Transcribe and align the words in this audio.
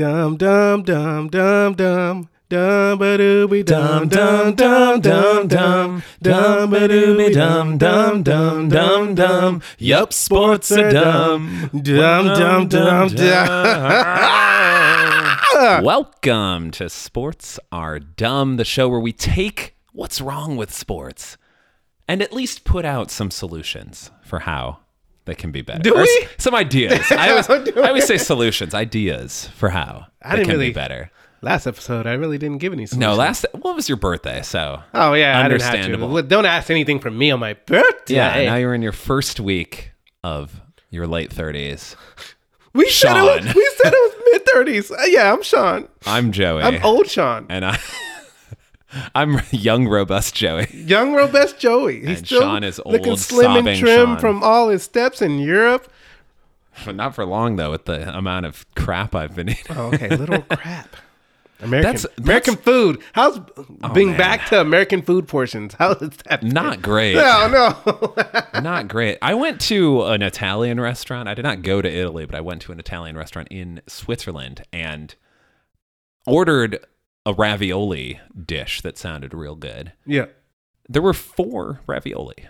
Dum 0.00 0.38
dum 0.38 0.82
dum 0.82 1.28
dum 1.28 1.74
dum. 1.74 2.30
Dum 2.48 2.98
ba 2.98 3.18
dooby 3.18 3.62
dum 3.62 4.08
dum 4.08 4.54
dum 4.54 5.02
dum 5.02 5.46
dum 5.46 6.02
dum 6.22 6.70
ba 6.70 6.88
dooby 6.88 7.30
dum 7.34 7.76
dum 7.76 8.22
dum 8.22 8.70
dum 8.70 9.14
dum. 9.14 9.60
Yup, 9.76 10.14
sports 10.14 10.72
are 10.72 10.90
dumb. 10.90 11.68
Dum 11.82 12.28
dum 12.28 12.66
dum 12.66 13.08
dum. 13.08 13.44
Welcome 15.84 16.70
to 16.70 16.88
Sports 16.88 17.60
Are 17.70 17.98
Dumb, 17.98 18.56
the 18.56 18.64
show 18.64 18.88
where 18.88 19.00
we 19.00 19.12
take 19.12 19.76
what's 19.92 20.22
wrong 20.22 20.56
with 20.56 20.72
sports 20.72 21.36
and 22.08 22.22
at 22.22 22.32
least 22.32 22.64
put 22.64 22.86
out 22.86 23.10
some 23.10 23.30
solutions 23.30 24.10
for 24.24 24.38
how 24.38 24.78
they 25.26 25.34
can 25.34 25.50
be 25.52 25.62
better. 25.62 25.82
Do 25.82 25.94
Or 25.94 26.02
we? 26.02 26.26
Some 26.38 26.54
ideas. 26.54 27.00
I 27.10 27.30
always, 27.30 27.48
I 27.50 27.88
always 27.88 28.06
say 28.06 28.18
solutions, 28.18 28.74
ideas 28.74 29.48
for 29.54 29.68
how 29.70 30.06
I 30.22 30.36
didn't 30.36 30.46
can 30.46 30.54
really- 30.56 30.68
be 30.70 30.74
better. 30.74 31.10
Last 31.42 31.66
episode, 31.66 32.06
I 32.06 32.12
really 32.12 32.36
didn't 32.36 32.58
give 32.58 32.74
any. 32.74 32.82
No, 32.82 32.86
solutions. 32.86 33.18
last 33.18 33.46
well, 33.54 33.72
it 33.72 33.76
was 33.76 33.88
your 33.88 33.96
birthday, 33.96 34.42
so 34.42 34.82
Oh 34.92 35.14
yeah, 35.14 35.38
I 35.40 35.48
didn't 35.48 35.62
have 35.62 35.72
understandable. 35.74 36.22
Don't 36.22 36.44
ask 36.44 36.68
anything 36.70 36.98
from 37.00 37.16
me 37.16 37.30
on 37.30 37.40
my 37.40 37.54
birthday. 37.54 38.16
yeah. 38.16 38.44
Now 38.44 38.56
you're 38.56 38.74
in 38.74 38.82
your 38.82 38.92
first 38.92 39.40
week 39.40 39.92
of 40.22 40.60
your 40.90 41.06
late 41.06 41.32
thirties. 41.32 41.96
we 42.74 42.90
said 42.90 43.16
it 43.16 43.22
was, 43.22 43.38
Sean. 43.42 43.54
we 43.56 43.70
said 43.78 43.92
it 43.94 44.14
was 44.14 44.22
mid 44.32 44.46
thirties. 44.52 44.90
Uh, 44.90 44.96
yeah, 45.06 45.32
I'm 45.32 45.42
Sean. 45.42 45.88
I'm 46.04 46.30
Joey, 46.30 46.62
I'm 46.62 46.84
old 46.84 47.08
Sean. 47.08 47.46
and 47.48 47.64
I, 47.64 47.78
I'm 49.14 49.40
young, 49.50 49.86
robust 49.88 50.34
Joey. 50.34 50.66
Young 50.72 51.14
robust 51.14 51.58
Joey. 51.58 52.00
He's 52.00 52.18
And 52.18 52.26
still 52.26 52.40
Sean 52.42 52.64
is 52.64 52.80
looking 52.84 53.16
slim 53.16 53.66
and 53.66 53.78
trim 53.78 54.06
Sean. 54.06 54.18
from 54.18 54.42
all 54.42 54.68
his 54.68 54.82
steps 54.82 55.22
in 55.22 55.38
Europe. 55.38 55.90
But 56.84 56.96
not 56.96 57.14
for 57.14 57.24
long 57.24 57.56
though, 57.56 57.70
with 57.70 57.84
the 57.84 58.16
amount 58.16 58.46
of 58.46 58.64
crap 58.74 59.14
I've 59.14 59.34
been 59.34 59.50
eating. 59.50 59.64
Oh, 59.76 59.86
okay, 59.88 60.08
little 60.16 60.42
crap. 60.50 60.96
American 61.62 61.92
That's- 61.96 62.06
American 62.16 62.56
food. 62.56 63.02
How's 63.12 63.38
oh, 63.38 63.88
being 63.92 64.10
man. 64.10 64.18
back 64.18 64.46
to 64.46 64.60
American 64.62 65.02
food 65.02 65.28
portions? 65.28 65.74
How 65.74 65.92
is 65.92 66.10
that? 66.24 66.42
Not 66.42 66.80
great. 66.80 67.16
No, 67.16 67.48
no. 68.54 68.60
Not 68.62 68.88
great. 68.88 69.18
I 69.20 69.34
went 69.34 69.60
to 69.62 70.04
an 70.04 70.22
Italian 70.22 70.80
restaurant. 70.80 71.28
I 71.28 71.34
did 71.34 71.42
not 71.42 71.60
go 71.60 71.82
to 71.82 71.88
Italy, 71.88 72.24
but 72.24 72.34
I 72.34 72.40
went 72.40 72.62
to 72.62 72.72
an 72.72 72.78
Italian 72.80 73.14
restaurant 73.14 73.48
in 73.50 73.82
Switzerland 73.86 74.62
and 74.72 75.14
ordered 76.26 76.78
a 77.26 77.32
ravioli 77.34 78.20
dish 78.46 78.80
that 78.82 78.96
sounded 78.98 79.34
real 79.34 79.54
good. 79.56 79.92
yeah, 80.06 80.26
There 80.88 81.02
were 81.02 81.12
four 81.14 81.80
ravioli 81.86 82.48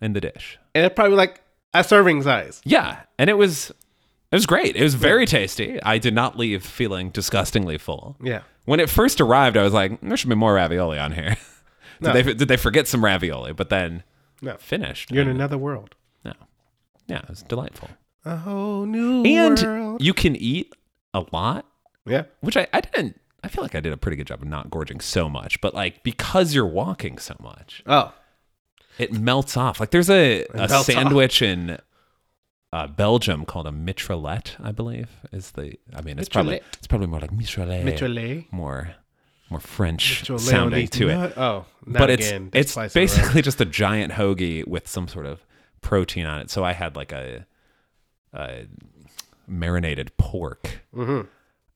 in 0.00 0.12
the 0.12 0.20
dish. 0.20 0.58
and 0.74 0.84
it's 0.86 0.94
probably 0.94 1.16
like 1.16 1.42
a 1.74 1.82
serving 1.84 2.22
size. 2.22 2.60
Yeah, 2.64 3.00
and 3.18 3.30
it 3.30 3.34
was 3.34 3.70
it 4.32 4.36
was 4.36 4.46
great. 4.46 4.76
It 4.76 4.82
was 4.82 4.94
very 4.94 5.26
tasty. 5.26 5.82
I 5.82 5.98
did 5.98 6.14
not 6.14 6.38
leave 6.38 6.64
feeling 6.64 7.10
disgustingly 7.10 7.78
full. 7.78 8.16
Yeah. 8.22 8.42
When 8.64 8.78
it 8.78 8.88
first 8.90 9.20
arrived, 9.20 9.56
I 9.56 9.62
was 9.64 9.72
like, 9.72 10.00
there 10.00 10.16
should 10.16 10.28
be 10.30 10.36
more 10.36 10.54
ravioli 10.54 10.98
on 10.98 11.12
here. 11.12 11.36
did 12.00 12.08
No. 12.08 12.12
they 12.12 12.22
did 12.22 12.48
they 12.48 12.56
forget 12.56 12.86
some 12.88 13.04
ravioli? 13.04 13.52
But 13.52 13.70
then 13.70 14.02
No, 14.42 14.56
finished. 14.58 15.10
you're 15.10 15.22
in 15.22 15.28
another 15.28 15.58
world. 15.58 15.94
no. 16.24 16.32
Yeah, 17.08 17.18
it 17.18 17.28
was 17.28 17.42
delightful. 17.42 17.88
A 18.24 18.36
whole 18.36 18.84
new 18.86 19.24
And 19.24 19.58
world. 19.58 20.02
you 20.02 20.12
can 20.14 20.36
eat 20.36 20.72
a 21.14 21.24
lot, 21.32 21.66
Yeah. 22.06 22.24
which 22.40 22.56
I, 22.56 22.68
I 22.72 22.82
didn't 22.82 23.20
I 23.42 23.48
feel 23.48 23.62
like 23.64 23.74
I 23.74 23.80
did 23.80 23.92
a 23.92 23.96
pretty 23.96 24.16
good 24.16 24.26
job 24.26 24.42
of 24.42 24.48
not 24.48 24.70
gorging 24.70 25.00
so 25.00 25.28
much, 25.28 25.60
but 25.60 25.74
like 25.74 26.02
because 26.02 26.54
you're 26.54 26.66
walking 26.66 27.18
so 27.18 27.34
much, 27.40 27.82
Oh, 27.86 28.12
it 28.98 29.12
melts 29.12 29.56
off. 29.56 29.80
Like 29.80 29.90
there's 29.90 30.10
a, 30.10 30.44
a 30.54 30.68
melts 30.68 30.86
sandwich 30.86 31.40
in 31.42 31.78
uh, 32.72 32.86
Belgium 32.86 33.44
called 33.46 33.66
a 33.66 33.70
mitraillette, 33.70 34.56
I 34.62 34.72
believe, 34.72 35.08
is 35.32 35.52
the. 35.52 35.74
I 35.94 36.02
mean, 36.02 36.18
it's 36.18 36.28
probably 36.28 36.60
it's 36.78 36.86
probably 36.86 37.06
more 37.08 37.20
like 37.20 37.30
mitraillette, 37.32 37.84
Mitraillette. 37.84 38.52
more 38.52 38.94
more 39.48 39.58
French 39.60 40.24
sounding 40.38 40.86
to 40.88 41.08
it. 41.08 41.36
Oh, 41.38 41.64
not 41.84 41.98
But 41.98 42.10
it's 42.10 42.28
again. 42.28 42.50
That's 42.52 42.68
it's 42.68 42.76
in 42.76 42.80
a 42.82 42.84
row. 42.84 42.88
basically 42.94 43.42
just 43.50 43.60
a 43.60 43.64
giant 43.64 44.12
hoagie 44.12 44.66
with 44.66 44.86
some 44.86 45.08
sort 45.08 45.26
of 45.26 45.44
protein 45.80 46.26
on 46.26 46.40
it. 46.40 46.50
So 46.50 46.62
I 46.62 46.72
had 46.72 46.94
like 46.94 47.10
a, 47.10 47.46
a 48.32 48.66
marinated 49.48 50.16
pork, 50.18 50.82
Mhm. 50.94 51.26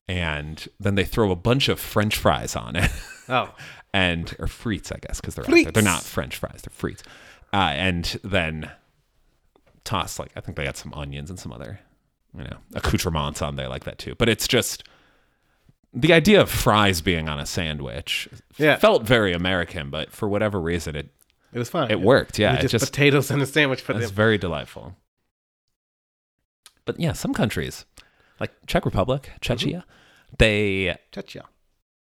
And 0.08 0.68
then 0.78 0.94
they 0.94 1.04
throw 1.04 1.30
a 1.30 1.36
bunch 1.36 1.68
of 1.68 1.80
French 1.80 2.16
fries 2.16 2.54
on 2.56 2.76
it. 2.76 2.90
Oh, 3.28 3.54
and 3.94 4.34
or 4.38 4.46
frites, 4.46 4.92
I 4.92 4.98
guess, 4.98 5.20
because 5.20 5.34
they're 5.34 5.72
they're 5.72 5.82
not 5.82 6.02
French 6.02 6.36
fries, 6.36 6.62
they're 6.62 6.90
frites. 6.90 7.02
Uh, 7.52 7.72
and 7.74 8.18
then 8.24 8.70
toss 9.84 10.18
like 10.18 10.30
I 10.36 10.40
think 10.40 10.56
they 10.56 10.64
got 10.64 10.76
some 10.76 10.92
onions 10.94 11.30
and 11.30 11.38
some 11.38 11.52
other, 11.52 11.78
you 12.36 12.44
know, 12.44 12.56
accoutrements 12.74 13.40
on 13.42 13.56
there 13.56 13.68
like 13.68 13.84
that 13.84 13.98
too. 13.98 14.14
But 14.16 14.28
it's 14.28 14.48
just 14.48 14.84
the 15.92 16.12
idea 16.12 16.40
of 16.40 16.50
fries 16.50 17.00
being 17.00 17.28
on 17.28 17.38
a 17.38 17.46
sandwich 17.46 18.28
Yeah. 18.58 18.76
felt 18.76 19.04
very 19.04 19.32
American, 19.32 19.90
but 19.90 20.10
for 20.10 20.28
whatever 20.28 20.60
reason 20.60 20.96
it 20.96 21.10
it 21.52 21.58
was 21.58 21.68
fine. 21.70 21.88
it 21.90 22.00
worked. 22.00 22.36
Yeah, 22.38 22.54
It 22.54 22.56
was 22.56 22.64
it 22.64 22.68
just, 22.70 22.82
just 22.86 22.92
potatoes 22.92 23.30
in 23.30 23.40
a 23.40 23.46
sandwich 23.46 23.80
for 23.80 23.92
it's 23.98 24.10
very 24.10 24.36
delightful. 24.38 24.96
But 26.84 26.98
yeah, 26.98 27.12
some 27.12 27.32
countries 27.32 27.84
like 28.40 28.52
Czech 28.66 28.84
Republic, 28.84 29.22
mm-hmm. 29.22 29.38
Czechia, 29.40 29.84
they 30.38 30.96
Cha-cha. 31.12 31.42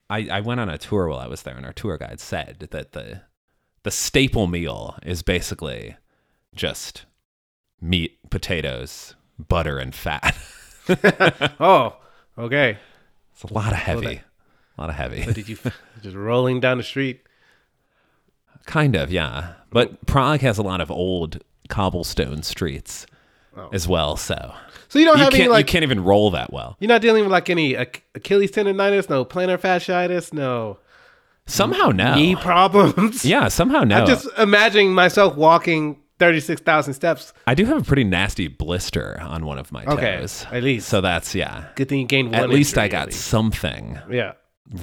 I, 0.09 0.27
I 0.31 0.39
went 0.41 0.59
on 0.59 0.69
a 0.69 0.77
tour 0.77 1.07
while 1.07 1.19
I 1.19 1.27
was 1.27 1.43
there, 1.43 1.55
and 1.55 1.65
our 1.65 1.73
tour 1.73 1.97
guide 1.97 2.19
said 2.19 2.67
that 2.71 2.91
the 2.91 3.21
the 3.83 3.91
staple 3.91 4.47
meal 4.47 4.97
is 5.03 5.21
basically 5.23 5.97
just 6.55 7.05
meat, 7.81 8.17
potatoes, 8.29 9.15
butter, 9.37 9.79
and 9.79 9.93
fat. 9.93 10.35
Oh, 11.61 11.95
okay. 12.37 12.77
it's 13.31 13.43
a 13.43 13.53
lot 13.53 13.71
of 13.71 13.79
heavy, 13.79 14.05
that- 14.15 14.25
a 14.77 14.81
lot 14.81 14.89
of 14.89 14.95
heavy. 14.95 15.23
But 15.25 15.35
did 15.35 15.47
you 15.47 15.57
just 16.01 16.15
rolling 16.15 16.59
down 16.59 16.77
the 16.77 16.83
street? 16.83 17.21
kind 18.65 18.95
of, 18.95 19.11
yeah. 19.11 19.53
But 19.71 20.05
Prague 20.05 20.41
has 20.41 20.57
a 20.57 20.63
lot 20.63 20.81
of 20.81 20.91
old 20.91 21.41
cobblestone 21.69 22.43
streets 22.43 23.05
Oh. 23.55 23.69
as 23.71 23.87
well, 23.87 24.17
so 24.17 24.53
So 24.89 24.97
you 24.99 25.05
don't 25.05 25.17
you 25.17 25.23
have 25.25 25.33
any 25.33 25.47
like 25.47 25.67
you 25.67 25.71
can't 25.71 25.83
even 25.83 26.03
roll 26.03 26.31
that 26.31 26.51
well. 26.51 26.75
you're 26.79 26.87
not 26.89 27.01
dealing 27.01 27.23
with 27.23 27.31
like 27.31 27.49
any 27.49 27.75
Ach- 27.75 28.01
Achilles 28.15 28.51
tendonitis, 28.51 29.09
no 29.09 29.23
plantar 29.25 29.57
fasciitis, 29.59 30.33
no 30.33 30.79
Somehow 31.45 31.89
no, 31.89 32.15
knee 32.15 32.35
problems. 32.35 33.25
yeah, 33.33 33.49
somehow 33.49 33.83
no. 33.83 33.97
I'm 33.97 34.07
just 34.07 34.27
imagining 34.37 34.93
myself 34.93 35.35
walking 35.35 35.99
thirty 36.17 36.39
six 36.39 36.61
thousand 36.61 36.93
steps. 36.93 37.33
I 37.45 37.53
do 37.53 37.65
have 37.65 37.77
a 37.81 37.83
pretty 37.83 38.05
nasty 38.05 38.47
blister 38.47 39.19
on 39.21 39.45
one 39.45 39.59
of 39.59 39.71
my 39.71 39.83
Okay, 39.85 40.19
toes. 40.19 40.45
at 40.51 40.63
least. 40.63 40.87
So 40.87 41.01
that's 41.01 41.35
yeah. 41.35 41.65
Good 41.75 41.89
thing 41.89 41.99
you 41.99 42.05
gained 42.07 42.31
one. 42.31 42.39
At 42.39 42.49
least 42.49 42.77
I 42.77 42.85
injury, 42.85 42.91
got 42.97 43.07
least. 43.07 43.25
something 43.25 43.99
Yeah. 44.09 44.33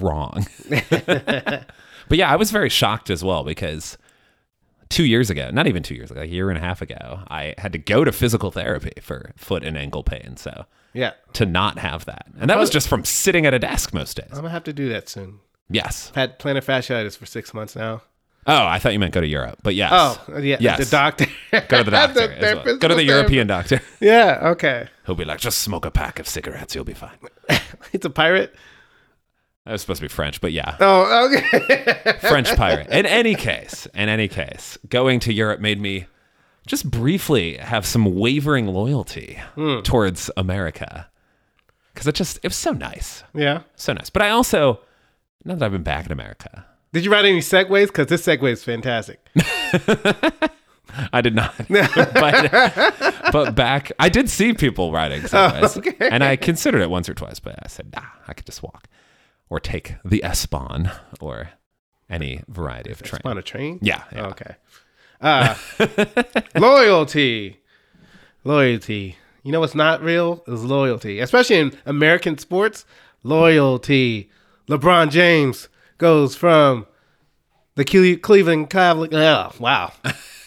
wrong. 0.00 0.46
but 0.68 1.64
yeah, 2.10 2.30
I 2.30 2.36
was 2.36 2.50
very 2.50 2.68
shocked 2.68 3.08
as 3.10 3.24
well 3.24 3.42
because 3.42 3.96
two 4.90 5.04
years 5.04 5.30
ago, 5.30 5.50
not 5.50 5.66
even 5.66 5.82
two 5.82 5.94
years 5.94 6.10
ago, 6.10 6.20
a 6.20 6.24
year 6.26 6.50
and 6.50 6.58
a 6.58 6.60
half 6.60 6.82
ago, 6.82 7.20
I 7.28 7.54
had 7.58 7.72
to 7.72 7.78
go 7.78 8.04
to 8.04 8.12
physical 8.12 8.50
therapy 8.50 8.92
for 9.00 9.32
foot 9.36 9.64
and 9.64 9.78
ankle 9.78 10.02
pain. 10.02 10.36
So 10.36 10.66
Yeah. 10.92 11.12
to 11.34 11.46
not 11.46 11.78
have 11.78 12.04
that, 12.04 12.26
and 12.38 12.50
that 12.50 12.58
was 12.58 12.68
just 12.70 12.88
from 12.88 13.04
sitting 13.04 13.46
at 13.46 13.54
a 13.54 13.58
desk 13.58 13.94
most 13.94 14.16
days. 14.18 14.26
I'm 14.32 14.38
gonna 14.38 14.50
have 14.50 14.64
to 14.64 14.72
do 14.74 14.88
that 14.90 15.08
soon. 15.08 15.38
Yes. 15.70 16.12
Had 16.14 16.38
plantar 16.38 16.64
fasciitis 16.64 17.16
for 17.16 17.26
six 17.26 17.54
months 17.54 17.74
now. 17.76 18.02
Oh, 18.46 18.66
I 18.66 18.78
thought 18.78 18.92
you 18.94 18.98
meant 18.98 19.12
go 19.12 19.20
to 19.20 19.26
Europe, 19.26 19.58
but 19.62 19.74
yes. 19.74 19.90
Oh, 19.94 20.38
yeah. 20.38 20.56
Yes. 20.58 20.78
The 20.78 20.90
doctor. 20.90 21.26
Go 21.68 21.78
to 21.78 21.84
the 21.84 21.90
doctor. 21.90 22.32
as 22.32 22.64
well. 22.64 22.76
Go 22.78 22.88
to 22.88 22.94
the 22.94 23.04
European 23.04 23.46
doctor. 23.46 23.80
Yeah. 24.00 24.38
Okay. 24.52 24.88
He'll 25.06 25.14
be 25.14 25.26
like, 25.26 25.40
just 25.40 25.58
smoke 25.58 25.84
a 25.84 25.90
pack 25.90 26.18
of 26.18 26.26
cigarettes. 26.26 26.74
You'll 26.74 26.84
be 26.84 26.94
fine. 26.94 27.16
It's 27.92 28.04
a 28.06 28.10
pirate. 28.10 28.54
That 29.66 29.72
was 29.72 29.80
supposed 29.82 29.98
to 30.00 30.04
be 30.04 30.08
French, 30.08 30.40
but 30.40 30.52
yeah. 30.52 30.76
Oh, 30.80 31.26
okay. 31.32 32.16
French 32.20 32.54
pirate. 32.56 32.88
In 32.88 33.04
any 33.06 33.34
case, 33.34 33.86
in 33.94 34.08
any 34.08 34.26
case, 34.26 34.78
going 34.88 35.20
to 35.20 35.32
Europe 35.32 35.60
made 35.60 35.80
me 35.80 36.06
just 36.66 36.90
briefly 36.90 37.56
have 37.58 37.84
some 37.86 38.14
wavering 38.14 38.66
loyalty 38.68 39.38
Hmm. 39.54 39.80
towards 39.80 40.30
America. 40.36 41.08
Because 41.92 42.06
it 42.06 42.14
just, 42.14 42.38
it 42.38 42.48
was 42.48 42.56
so 42.56 42.72
nice. 42.72 43.22
yeah. 43.34 43.62
So 43.76 43.92
nice. 43.92 44.08
But 44.10 44.22
I 44.22 44.30
also, 44.30 44.80
now 45.44 45.54
that 45.56 45.64
I've 45.64 45.72
been 45.72 45.82
back 45.82 46.06
in 46.06 46.12
America, 46.12 46.64
Did 46.92 47.04
you 47.04 47.12
ride 47.12 47.26
any 47.26 47.40
segways? 47.40 47.88
Because 47.88 48.06
this 48.06 48.24
segway 48.24 48.52
is 48.52 48.64
fantastic. 48.64 49.20
I 51.12 51.20
did 51.20 51.34
not. 51.34 51.54
but, 51.68 53.32
but 53.32 53.54
back, 53.54 53.92
I 53.98 54.08
did 54.08 54.28
see 54.28 54.52
people 54.54 54.90
riding 54.92 55.22
segways. 55.22 55.76
Oh, 55.76 55.78
okay. 55.78 56.08
And 56.10 56.24
I 56.24 56.36
considered 56.36 56.80
it 56.82 56.90
once 56.90 57.08
or 57.08 57.14
twice, 57.14 57.38
but 57.40 57.56
I 57.62 57.68
said, 57.68 57.92
nah, 57.94 58.02
I 58.26 58.32
could 58.34 58.46
just 58.46 58.62
walk. 58.62 58.88
Or 59.50 59.60
take 59.60 59.96
the 60.04 60.24
S-Bahn 60.24 60.90
or 61.20 61.50
any 62.08 62.42
variety 62.48 62.90
of 62.90 63.02
train. 63.02 63.20
On 63.24 63.36
a 63.36 63.42
train? 63.42 63.78
Yeah. 63.82 64.04
yeah. 64.12 64.26
Okay. 64.28 64.54
Uh, 65.20 65.54
loyalty. 66.58 67.60
Loyalty. 68.44 69.16
You 69.42 69.52
know 69.52 69.60
what's 69.60 69.74
not 69.74 70.02
real 70.02 70.42
is 70.46 70.64
loyalty, 70.64 71.18
especially 71.20 71.56
in 71.56 71.72
American 71.84 72.38
sports. 72.38 72.84
Loyalty. 73.22 74.30
LeBron 74.68 75.10
James 75.10 75.68
goes 75.98 76.36
from 76.36 76.86
the 77.74 77.84
Cleveland 77.84 78.70
Cavaliers. 78.70 79.12
Oh, 79.14 79.52
wow. 79.58 79.92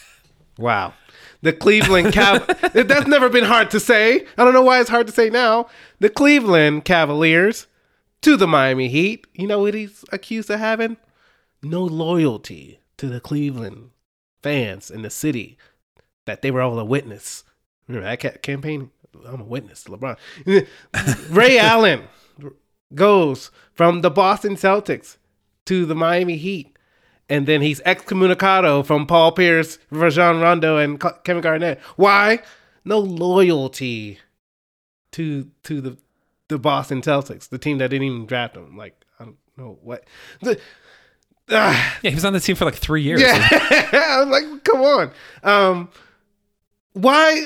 wow. 0.57 0.93
The 1.41 1.53
Cleveland 1.53 2.13
Cav. 2.13 2.87
That's 2.87 3.07
never 3.07 3.29
been 3.29 3.43
hard 3.43 3.69
to 3.71 3.79
say. 3.79 4.25
I 4.37 4.45
don't 4.45 4.53
know 4.53 4.61
why 4.61 4.79
it's 4.79 4.89
hard 4.89 5.07
to 5.07 5.13
say 5.13 5.29
now. 5.29 5.67
The 5.99 6.09
Cleveland 6.09 6.85
Cavaliers 6.85 7.67
to 8.23 8.37
the 8.37 8.47
Miami 8.47 8.87
Heat. 8.87 9.27
You 9.33 9.47
know 9.47 9.59
what 9.59 9.73
he's 9.73 10.03
accused 10.11 10.49
of 10.49 10.59
having? 10.59 10.97
No 11.61 11.83
loyalty 11.83 12.79
to 12.97 13.07
the 13.07 13.19
Cleveland 13.19 13.91
fans 14.41 14.89
in 14.89 15.01
the 15.01 15.09
city 15.09 15.57
that 16.25 16.41
they 16.41 16.49
were 16.49 16.61
all 16.61 16.79
a 16.79 16.85
witness. 16.85 17.43
Remember 17.87 18.15
that 18.15 18.41
campaign? 18.41 18.91
I'm 19.25 19.41
a 19.41 19.45
witness, 19.45 19.83
LeBron. 19.85 20.17
Ray 21.29 21.57
Allen 21.59 22.03
goes 22.95 23.51
from 23.73 24.01
the 24.01 24.09
Boston 24.09 24.55
Celtics 24.55 25.17
to 25.65 25.85
the 25.85 25.95
Miami 25.95 26.37
Heat. 26.37 26.77
And 27.29 27.45
then 27.45 27.61
he's 27.61 27.81
excommunicado 27.81 28.85
from 28.85 29.05
Paul 29.05 29.31
Pierce, 29.31 29.79
Rajon 29.89 30.39
Rondo, 30.39 30.77
and 30.77 31.01
Kevin 31.23 31.41
Garnett. 31.41 31.79
Why? 31.95 32.39
No 32.85 32.99
loyalty 32.99 34.19
to 35.11 35.49
to 35.63 35.81
the 35.81 35.97
the 36.47 36.57
Boston 36.59 37.01
Celtics, 37.01 37.49
the 37.49 37.57
team 37.57 37.77
that 37.79 37.89
didn't 37.89 38.07
even 38.07 38.25
draft 38.25 38.55
him. 38.55 38.75
Like 38.77 38.95
I 39.19 39.25
don't 39.25 39.37
know 39.57 39.77
what. 39.81 40.05
The, 40.41 40.59
ah, 41.51 41.97
Yeah, 42.01 42.09
he 42.11 42.15
was 42.15 42.25
on 42.25 42.33
the 42.33 42.39
team 42.39 42.55
for 42.55 42.65
like 42.65 42.75
three 42.75 43.01
years. 43.01 43.21
yeah, 43.21 43.47
I 43.51 44.19
was 44.23 44.27
like, 44.29 44.63
come 44.63 44.81
on. 44.81 45.11
Um, 45.43 45.89
why? 46.93 47.45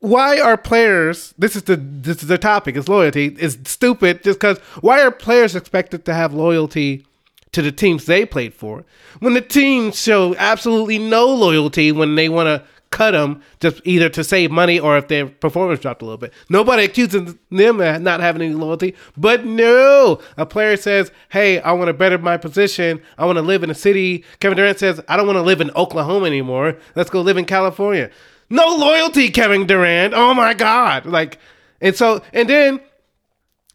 Why 0.00 0.38
are 0.38 0.56
players? 0.56 1.34
This 1.38 1.56
is 1.56 1.62
the 1.64 1.76
this 1.76 2.22
is 2.22 2.28
the 2.28 2.38
topic. 2.38 2.76
Is 2.76 2.88
loyalty 2.88 3.34
is 3.38 3.58
stupid? 3.64 4.22
Just 4.22 4.38
because 4.38 4.58
why 4.80 5.00
are 5.02 5.10
players 5.10 5.56
expected 5.56 6.04
to 6.04 6.14
have 6.14 6.32
loyalty 6.34 7.04
to 7.52 7.62
the 7.62 7.72
teams 7.72 8.04
they 8.04 8.26
played 8.26 8.52
for 8.52 8.84
when 9.20 9.32
the 9.32 9.40
teams 9.40 9.98
show 10.00 10.34
absolutely 10.36 10.98
no 10.98 11.26
loyalty 11.26 11.90
when 11.90 12.14
they 12.14 12.28
want 12.28 12.46
to 12.46 12.62
cut 12.96 13.10
them 13.10 13.42
just 13.60 13.82
either 13.84 14.08
to 14.08 14.24
save 14.24 14.50
money 14.50 14.80
or 14.80 14.96
if 14.96 15.08
their 15.08 15.26
performance 15.26 15.80
dropped 15.80 16.00
a 16.00 16.06
little 16.06 16.16
bit. 16.16 16.32
Nobody 16.48 16.84
accuses 16.84 17.34
them 17.50 17.80
of 17.80 18.00
not 18.00 18.20
having 18.20 18.40
any 18.40 18.54
loyalty, 18.54 18.94
but 19.18 19.44
no, 19.44 20.18
a 20.38 20.46
player 20.46 20.78
says, 20.78 21.12
"Hey, 21.28 21.60
I 21.60 21.72
want 21.72 21.88
to 21.88 21.92
better 21.92 22.16
my 22.16 22.38
position. 22.38 23.02
I 23.18 23.26
want 23.26 23.36
to 23.36 23.42
live 23.42 23.62
in 23.62 23.70
a 23.70 23.74
city." 23.74 24.24
Kevin 24.40 24.56
Durant 24.56 24.78
says, 24.78 24.98
"I 25.08 25.16
don't 25.18 25.26
want 25.26 25.36
to 25.36 25.42
live 25.42 25.60
in 25.60 25.70
Oklahoma 25.72 26.24
anymore. 26.26 26.78
Let's 26.94 27.10
go 27.10 27.20
live 27.20 27.36
in 27.36 27.44
California." 27.44 28.10
No 28.48 28.74
loyalty, 28.76 29.28
Kevin 29.28 29.66
Durant. 29.66 30.14
Oh 30.14 30.32
my 30.32 30.54
God! 30.54 31.04
Like, 31.04 31.38
and 31.82 31.94
so 31.94 32.22
and 32.32 32.48
then 32.48 32.80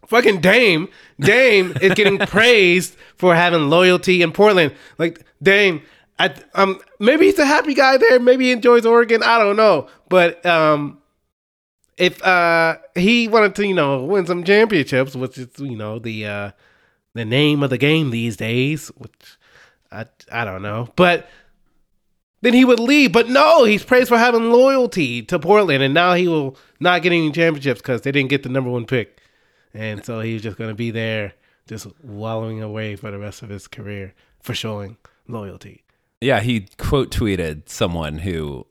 fucking 0.08 0.42
Dame, 0.42 0.88
Dame 1.20 1.74
is 1.80 1.94
getting 1.94 2.18
praised 2.36 2.96
for 3.18 3.36
having 3.36 3.70
loyalty 3.70 4.24
in 4.24 4.32
Portland. 4.32 4.74
Like 4.98 5.24
Dame, 5.44 5.84
I 6.22 6.34
um 6.54 6.80
maybe 7.00 7.26
he's 7.26 7.40
a 7.40 7.46
happy 7.46 7.74
guy 7.74 7.98
there. 7.98 8.20
Maybe 8.20 8.46
he 8.46 8.52
enjoys 8.52 8.86
Oregon. 8.86 9.24
I 9.24 9.38
don't 9.40 9.56
know, 9.56 9.88
but 10.10 10.46
um. 10.46 10.98
If 11.98 12.24
uh 12.24 12.78
he 12.96 13.28
wanted 13.28 13.54
to, 13.56 13.68
you 13.68 13.76
know, 13.76 14.04
win 14.06 14.26
some 14.26 14.44
championships, 14.44 15.16
which 15.16 15.38
is, 15.38 15.50
you 15.60 15.76
know, 15.76 16.00
the 16.00 16.26
uh 16.26 16.52
the 17.14 17.26
name 17.26 17.62
of 17.62 17.70
the 17.70 17.78
game 17.78 18.10
these 18.10 18.36
days, 18.38 18.88
which 18.98 19.38
I 19.92 20.06
I 20.32 20.44
don't 20.46 20.64
know. 20.64 20.88
But 20.96 21.30
then 22.42 22.54
he 22.54 22.66
would 22.66 22.80
leave. 22.80 23.12
But 23.12 23.30
no, 23.30 23.66
he's 23.66 23.84
praised 23.84 24.10
for 24.10 24.18
having 24.18 24.52
loyalty 24.52 25.22
to 25.24 25.38
Portland, 25.38 25.84
and 25.84 25.94
now 25.94 26.16
he 26.16 26.28
will 26.28 26.58
not 26.80 27.04
get 27.04 27.12
any 27.12 27.32
championships 27.32 27.82
because 27.82 28.02
they 28.02 28.12
didn't 28.12 28.30
get 28.30 28.42
the 28.42 28.50
number 28.50 28.72
one 28.72 28.86
pick, 28.86 29.20
and 29.74 30.04
so 30.04 30.22
he's 30.22 30.42
just 30.42 30.58
going 30.58 30.72
to 30.72 30.76
be 30.76 30.90
there, 30.90 31.34
just 31.68 31.86
wallowing 32.02 32.64
away 32.64 32.96
for 32.96 33.12
the 33.12 33.20
rest 33.20 33.44
of 33.44 33.50
his 33.50 33.68
career 33.68 34.16
for 34.42 34.56
showing 34.56 34.98
loyalty. 35.28 35.84
Yeah, 36.22 36.40
he 36.40 36.68
quote 36.78 37.12
tweeted 37.12 37.68
someone 37.68 38.20
who 38.20 38.68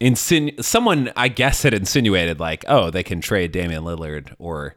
insinu- 0.00 0.62
someone 0.64 1.12
I 1.16 1.28
guess 1.28 1.62
had 1.62 1.74
insinuated 1.74 2.40
like, 2.40 2.64
oh, 2.68 2.90
they 2.90 3.02
can 3.02 3.20
trade 3.20 3.52
Damian 3.52 3.84
Lillard 3.84 4.34
or 4.38 4.76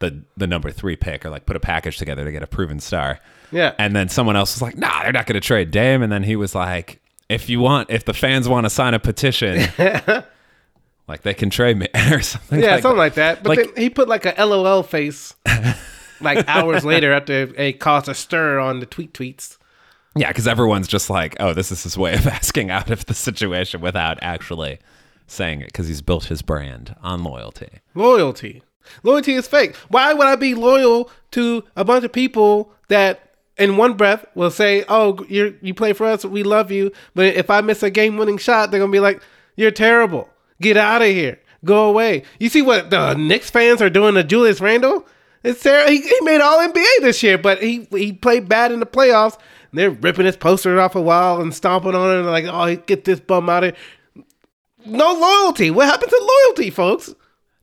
the 0.00 0.22
the 0.36 0.46
number 0.46 0.70
three 0.70 0.94
pick 0.94 1.24
or 1.24 1.30
like 1.30 1.46
put 1.46 1.56
a 1.56 1.60
package 1.60 1.96
together 1.98 2.24
to 2.24 2.30
get 2.32 2.42
a 2.42 2.46
proven 2.46 2.80
star. 2.80 3.18
Yeah, 3.50 3.74
And 3.78 3.96
then 3.96 4.10
someone 4.10 4.36
else 4.36 4.54
was 4.54 4.60
like, 4.62 4.76
nah, 4.76 5.02
they're 5.02 5.12
not 5.12 5.24
gonna 5.26 5.40
trade 5.40 5.70
Dame. 5.70 6.02
And 6.02 6.12
then 6.12 6.22
he 6.22 6.36
was 6.36 6.54
like, 6.54 7.00
if 7.30 7.48
you 7.48 7.60
want 7.60 7.90
if 7.90 8.04
the 8.04 8.12
fans 8.14 8.46
want 8.48 8.66
to 8.66 8.70
sign 8.70 8.92
a 8.94 8.98
petition, 8.98 9.66
like 11.08 11.22
they 11.22 11.34
can 11.34 11.48
trade 11.50 11.78
me 11.78 11.88
or 12.12 12.20
something. 12.20 12.60
yeah, 12.60 12.72
like 12.74 12.82
something 12.82 12.96
that. 12.96 13.02
like 13.02 13.14
that. 13.14 13.42
But 13.42 13.56
Like- 13.56 13.74
then 13.74 13.82
he 13.82 13.90
put 13.90 14.08
like 14.08 14.26
a 14.26 14.44
LOL 14.44 14.82
face, 14.82 15.34
like 16.20 16.46
hours 16.48 16.84
later 16.84 17.12
after 17.12 17.32
it 17.56 17.80
caused 17.80 18.08
a 18.08 18.14
stir 18.14 18.58
on 18.58 18.80
the 18.80 18.86
tweet 18.86 19.14
tweets. 19.14 19.56
Yeah, 20.16 20.28
because 20.28 20.48
everyone's 20.48 20.88
just 20.88 21.10
like, 21.10 21.36
oh, 21.38 21.54
this 21.54 21.70
is 21.70 21.82
his 21.82 21.96
way 21.96 22.14
of 22.14 22.26
asking 22.26 22.70
out 22.70 22.90
of 22.90 23.06
the 23.06 23.14
situation 23.14 23.80
without 23.80 24.18
actually 24.22 24.78
saying 25.26 25.60
it 25.60 25.66
because 25.66 25.88
he's 25.88 26.02
built 26.02 26.24
his 26.24 26.42
brand 26.42 26.94
on 27.02 27.22
loyalty. 27.22 27.68
Loyalty. 27.94 28.62
Loyalty 29.02 29.34
is 29.34 29.46
fake. 29.46 29.76
Why 29.88 30.14
would 30.14 30.26
I 30.26 30.36
be 30.36 30.54
loyal 30.54 31.10
to 31.32 31.62
a 31.76 31.84
bunch 31.84 32.04
of 32.04 32.12
people 32.12 32.72
that 32.88 33.34
in 33.58 33.76
one 33.76 33.94
breath 33.94 34.24
will 34.34 34.50
say, 34.50 34.84
"Oh, 34.88 35.24
you 35.28 35.56
you 35.60 35.74
play 35.74 35.92
for 35.92 36.06
us, 36.06 36.24
we 36.24 36.42
love 36.42 36.70
you," 36.70 36.90
but 37.14 37.26
if 37.26 37.50
I 37.50 37.60
miss 37.60 37.82
a 37.82 37.90
game-winning 37.90 38.38
shot, 38.38 38.70
they're 38.70 38.80
gonna 38.80 38.92
be 38.92 39.00
like, 39.00 39.20
"You're 39.56 39.70
terrible. 39.70 40.30
Get 40.60 40.76
out 40.76 41.02
of 41.02 41.08
here. 41.08 41.38
Go 41.64 41.88
away." 41.88 42.22
You 42.38 42.48
see 42.48 42.62
what 42.62 42.90
the 42.90 43.14
Knicks 43.14 43.50
fans 43.50 43.82
are 43.82 43.90
doing 43.90 44.14
to 44.14 44.24
Julius 44.24 44.60
Randle? 44.60 45.06
It's 45.42 45.62
terrible. 45.62 45.90
He, 45.92 46.00
he 46.00 46.20
made 46.22 46.40
All 46.40 46.66
NBA 46.66 47.00
this 47.00 47.22
year, 47.22 47.36
but 47.36 47.62
he 47.62 47.86
he 47.90 48.12
played 48.12 48.48
bad 48.48 48.72
in 48.72 48.80
the 48.80 48.86
playoffs. 48.86 49.36
They're 49.72 49.90
ripping 49.90 50.26
his 50.26 50.36
poster 50.36 50.80
off 50.80 50.94
a 50.94 51.00
wall 51.00 51.40
and 51.40 51.54
stomping 51.54 51.94
on 51.94 52.10
it, 52.16 52.18
and 52.20 52.26
like, 52.26 52.44
"Oh, 52.46 52.74
get 52.86 53.04
this 53.04 53.20
bum 53.20 53.48
out 53.48 53.64
of 53.64 53.74
here." 53.74 54.24
No 54.86 55.12
loyalty. 55.12 55.70
What 55.70 55.86
happened 55.86 56.10
to 56.10 56.28
loyalty, 56.46 56.70
folks? 56.70 57.14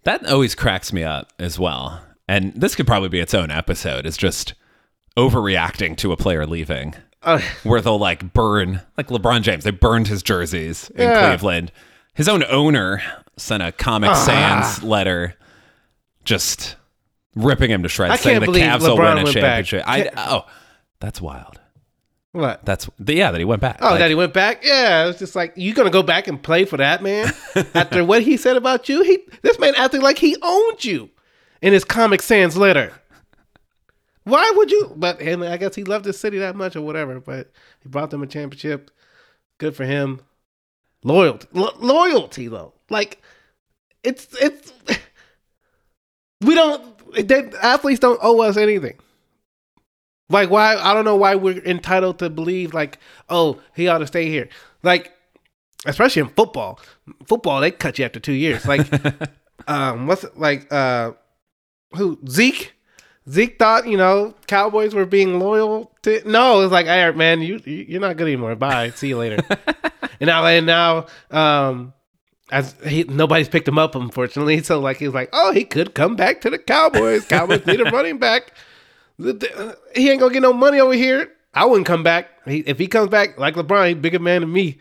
That 0.03 0.25
always 0.27 0.53
cracks 0.53 0.93
me 0.93 1.03
up 1.03 1.31
as 1.39 1.57
well. 1.57 2.01
And 2.27 2.53
this 2.53 2.75
could 2.75 2.85
probably 2.87 3.09
be 3.09 3.19
its 3.19 3.33
own 3.33 3.49
episode. 3.51 4.05
Is 4.05 4.17
just 4.17 4.53
overreacting 5.17 5.97
to 5.97 6.11
a 6.11 6.17
player 6.17 6.45
leaving, 6.45 6.93
Uh, 7.23 7.39
where 7.63 7.81
they'll 7.81 7.97
like 7.97 8.33
burn, 8.33 8.81
like 8.97 9.07
LeBron 9.07 9.41
James. 9.41 9.63
They 9.63 9.71
burned 9.71 10.07
his 10.07 10.21
jerseys 10.21 10.89
in 10.95 11.07
Yeah. 11.07 11.27
Cleveland. 11.29 11.71
His 12.13 12.27
own 12.29 12.43
owner 12.49 13.01
sent 13.37 13.63
a 13.63 13.71
Comic 13.71 14.11
Ah. 14.11 14.13
Sans 14.13 14.83
letter, 14.83 15.35
just 16.23 16.75
ripping 17.35 17.71
him 17.71 17.83
to 17.83 17.89
shreds, 17.89 18.13
I 18.13 18.17
saying 18.17 18.41
can't 18.41 18.53
the 18.53 18.59
Cavs 18.59 18.81
will 18.81 18.97
LeBron 18.97 19.15
win 19.15 19.27
a 19.27 19.31
championship. 19.31 19.83
I, 19.87 20.09
oh, 20.17 20.45
that's 20.99 21.21
wild. 21.21 21.59
What? 22.35 22.65
That's 22.65 22.89
yeah, 22.99 23.31
that 23.31 23.37
he 23.39 23.45
went 23.45 23.61
back. 23.61 23.77
Oh, 23.81 23.91
Like, 23.91 23.99
that 23.99 24.09
he 24.09 24.15
went 24.15 24.33
back? 24.33 24.63
Yeah, 24.63 25.07
it's 25.07 25.19
just 25.19 25.35
like 25.35 25.53
you 25.55 25.73
gonna 25.73 25.89
go 25.89 26.03
back 26.03 26.27
and 26.27 26.41
play 26.41 26.65
for 26.65 26.77
that 26.77 27.01
man 27.01 27.33
after 27.73 28.03
what 28.03 28.23
he 28.23 28.35
said 28.37 28.57
about 28.57 28.89
you. 28.89 29.03
He 29.03 29.19
this 29.41 29.57
man 29.57 29.73
acting 29.77 30.01
like 30.01 30.17
he 30.17 30.35
owned 30.41 30.83
you 30.83 31.09
in 31.61 31.71
his 31.73 31.85
Comic 31.85 32.21
Sans 32.21 32.57
letter. 32.57 32.91
Why 34.25 34.51
would 34.55 34.69
you? 34.71 34.91
But 34.95 35.21
and 35.21 35.43
I 35.45 35.57
guess 35.57 35.75
he 35.75 35.83
loved 35.83 36.03
the 36.05 36.13
city 36.13 36.39
that 36.39 36.55
much 36.55 36.75
or 36.75 36.81
whatever. 36.81 37.19
But 37.19 37.51
he 37.81 37.89
brought 37.89 38.09
them 38.09 38.21
a 38.23 38.27
championship. 38.27 38.91
Good 39.57 39.75
for 39.75 39.85
him. 39.85 40.19
Loyalty, 41.03 41.47
Lo- 41.53 41.75
loyalty 41.79 42.47
though. 42.47 42.73
Like 42.89 43.21
it's 44.03 44.27
it's 44.41 44.73
we 46.41 46.55
don't. 46.55 46.91
They, 47.27 47.49
athletes 47.61 47.99
don't 48.01 48.19
owe 48.21 48.41
us 48.41 48.57
anything. 48.57 48.97
Like 50.29 50.49
why 50.49 50.75
I 50.75 50.93
don't 50.93 51.05
know 51.05 51.15
why 51.15 51.35
we're 51.35 51.63
entitled 51.63 52.19
to 52.19 52.29
believe 52.29 52.73
like 52.73 52.97
oh 53.29 53.59
he 53.75 53.87
ought 53.87 53.99
to 53.99 54.07
stay 54.07 54.27
here. 54.29 54.49
Like 54.83 55.11
especially 55.85 56.21
in 56.23 56.29
football. 56.29 56.79
Football 57.27 57.61
they 57.61 57.71
cut 57.71 57.99
you 57.99 58.05
after 58.05 58.19
two 58.19 58.33
years. 58.33 58.65
Like 58.65 58.87
um 59.67 60.07
what's 60.07 60.25
like 60.35 60.71
uh 60.73 61.11
who 61.95 62.19
Zeke? 62.27 62.73
Zeke 63.29 63.57
thought 63.59 63.87
you 63.87 63.97
know 63.97 64.33
Cowboys 64.47 64.93
were 64.95 65.05
being 65.05 65.39
loyal 65.39 65.91
to 66.03 66.21
no 66.29 66.61
it's 66.61 66.71
like 66.71 66.85
hey 66.87 67.11
man 67.11 67.41
you 67.41 67.59
you- 67.65 67.85
you're 67.87 68.01
not 68.01 68.17
good 68.17 68.27
anymore. 68.27 68.55
Bye. 68.55 68.89
See 68.91 69.09
you 69.09 69.17
later. 69.17 69.37
And 70.21 70.27
now 70.27 70.45
and 70.45 70.65
now 70.65 71.07
um 71.29 71.93
as 72.49 72.73
he 72.87 73.03
nobody's 73.03 73.49
picked 73.49 73.67
him 73.67 73.77
up 73.77 73.95
unfortunately. 73.95 74.63
So 74.63 74.79
like 74.79 74.95
he's 74.97 75.13
like 75.13 75.29
oh 75.33 75.51
he 75.51 75.65
could 75.65 75.93
come 75.93 76.15
back 76.15 76.39
to 76.41 76.49
the 76.49 76.57
Cowboys. 76.57 77.25
Cowboys 77.25 77.65
need 77.65 77.81
a 77.81 77.91
running 77.91 78.17
back 78.17 78.53
he 79.17 80.09
ain't 80.09 80.19
gonna 80.19 80.33
get 80.33 80.41
no 80.41 80.53
money 80.53 80.79
over 80.79 80.93
here. 80.93 81.31
I 81.53 81.65
wouldn't 81.65 81.87
come 81.87 82.03
back. 82.03 82.29
He, 82.45 82.59
if 82.59 82.77
he 82.77 82.87
comes 82.87 83.09
back 83.09 83.37
like 83.37 83.55
LeBron, 83.55 83.87
he's 83.87 83.97
bigger 83.97 84.19
man 84.19 84.41
than 84.41 84.51
me. 84.51 84.77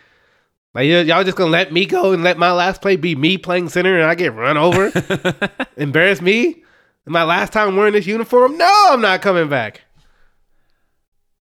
Like 0.74 0.88
y'all 0.88 1.22
just 1.22 1.36
gonna 1.36 1.52
let 1.52 1.72
me 1.72 1.86
go 1.86 2.12
and 2.12 2.24
let 2.24 2.36
my 2.36 2.50
last 2.50 2.82
play 2.82 2.96
be 2.96 3.14
me 3.14 3.38
playing 3.38 3.68
center 3.68 3.96
and 3.96 4.04
I 4.04 4.16
get 4.16 4.34
run 4.34 4.56
over, 4.56 4.90
embarrass 5.76 6.20
me. 6.20 6.62
My 7.06 7.22
last 7.22 7.52
time 7.52 7.76
wearing 7.76 7.92
this 7.92 8.06
uniform? 8.06 8.56
No, 8.56 8.86
I'm 8.88 9.00
not 9.00 9.20
coming 9.20 9.48
back. 9.48 9.82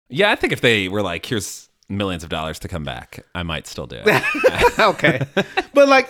Yeah, 0.09 0.29
I 0.29 0.35
think 0.35 0.53
if 0.53 0.61
they 0.61 0.89
were 0.89 1.01
like, 1.01 1.25
here's 1.25 1.69
millions 1.89 2.23
of 2.23 2.29
dollars 2.29 2.59
to 2.59 2.67
come 2.67 2.83
back, 2.83 3.25
I 3.33 3.43
might 3.43 3.65
still 3.65 3.87
do 3.87 4.01
it. 4.05 4.79
okay, 4.79 5.21
but 5.73 5.87
like 5.89 6.09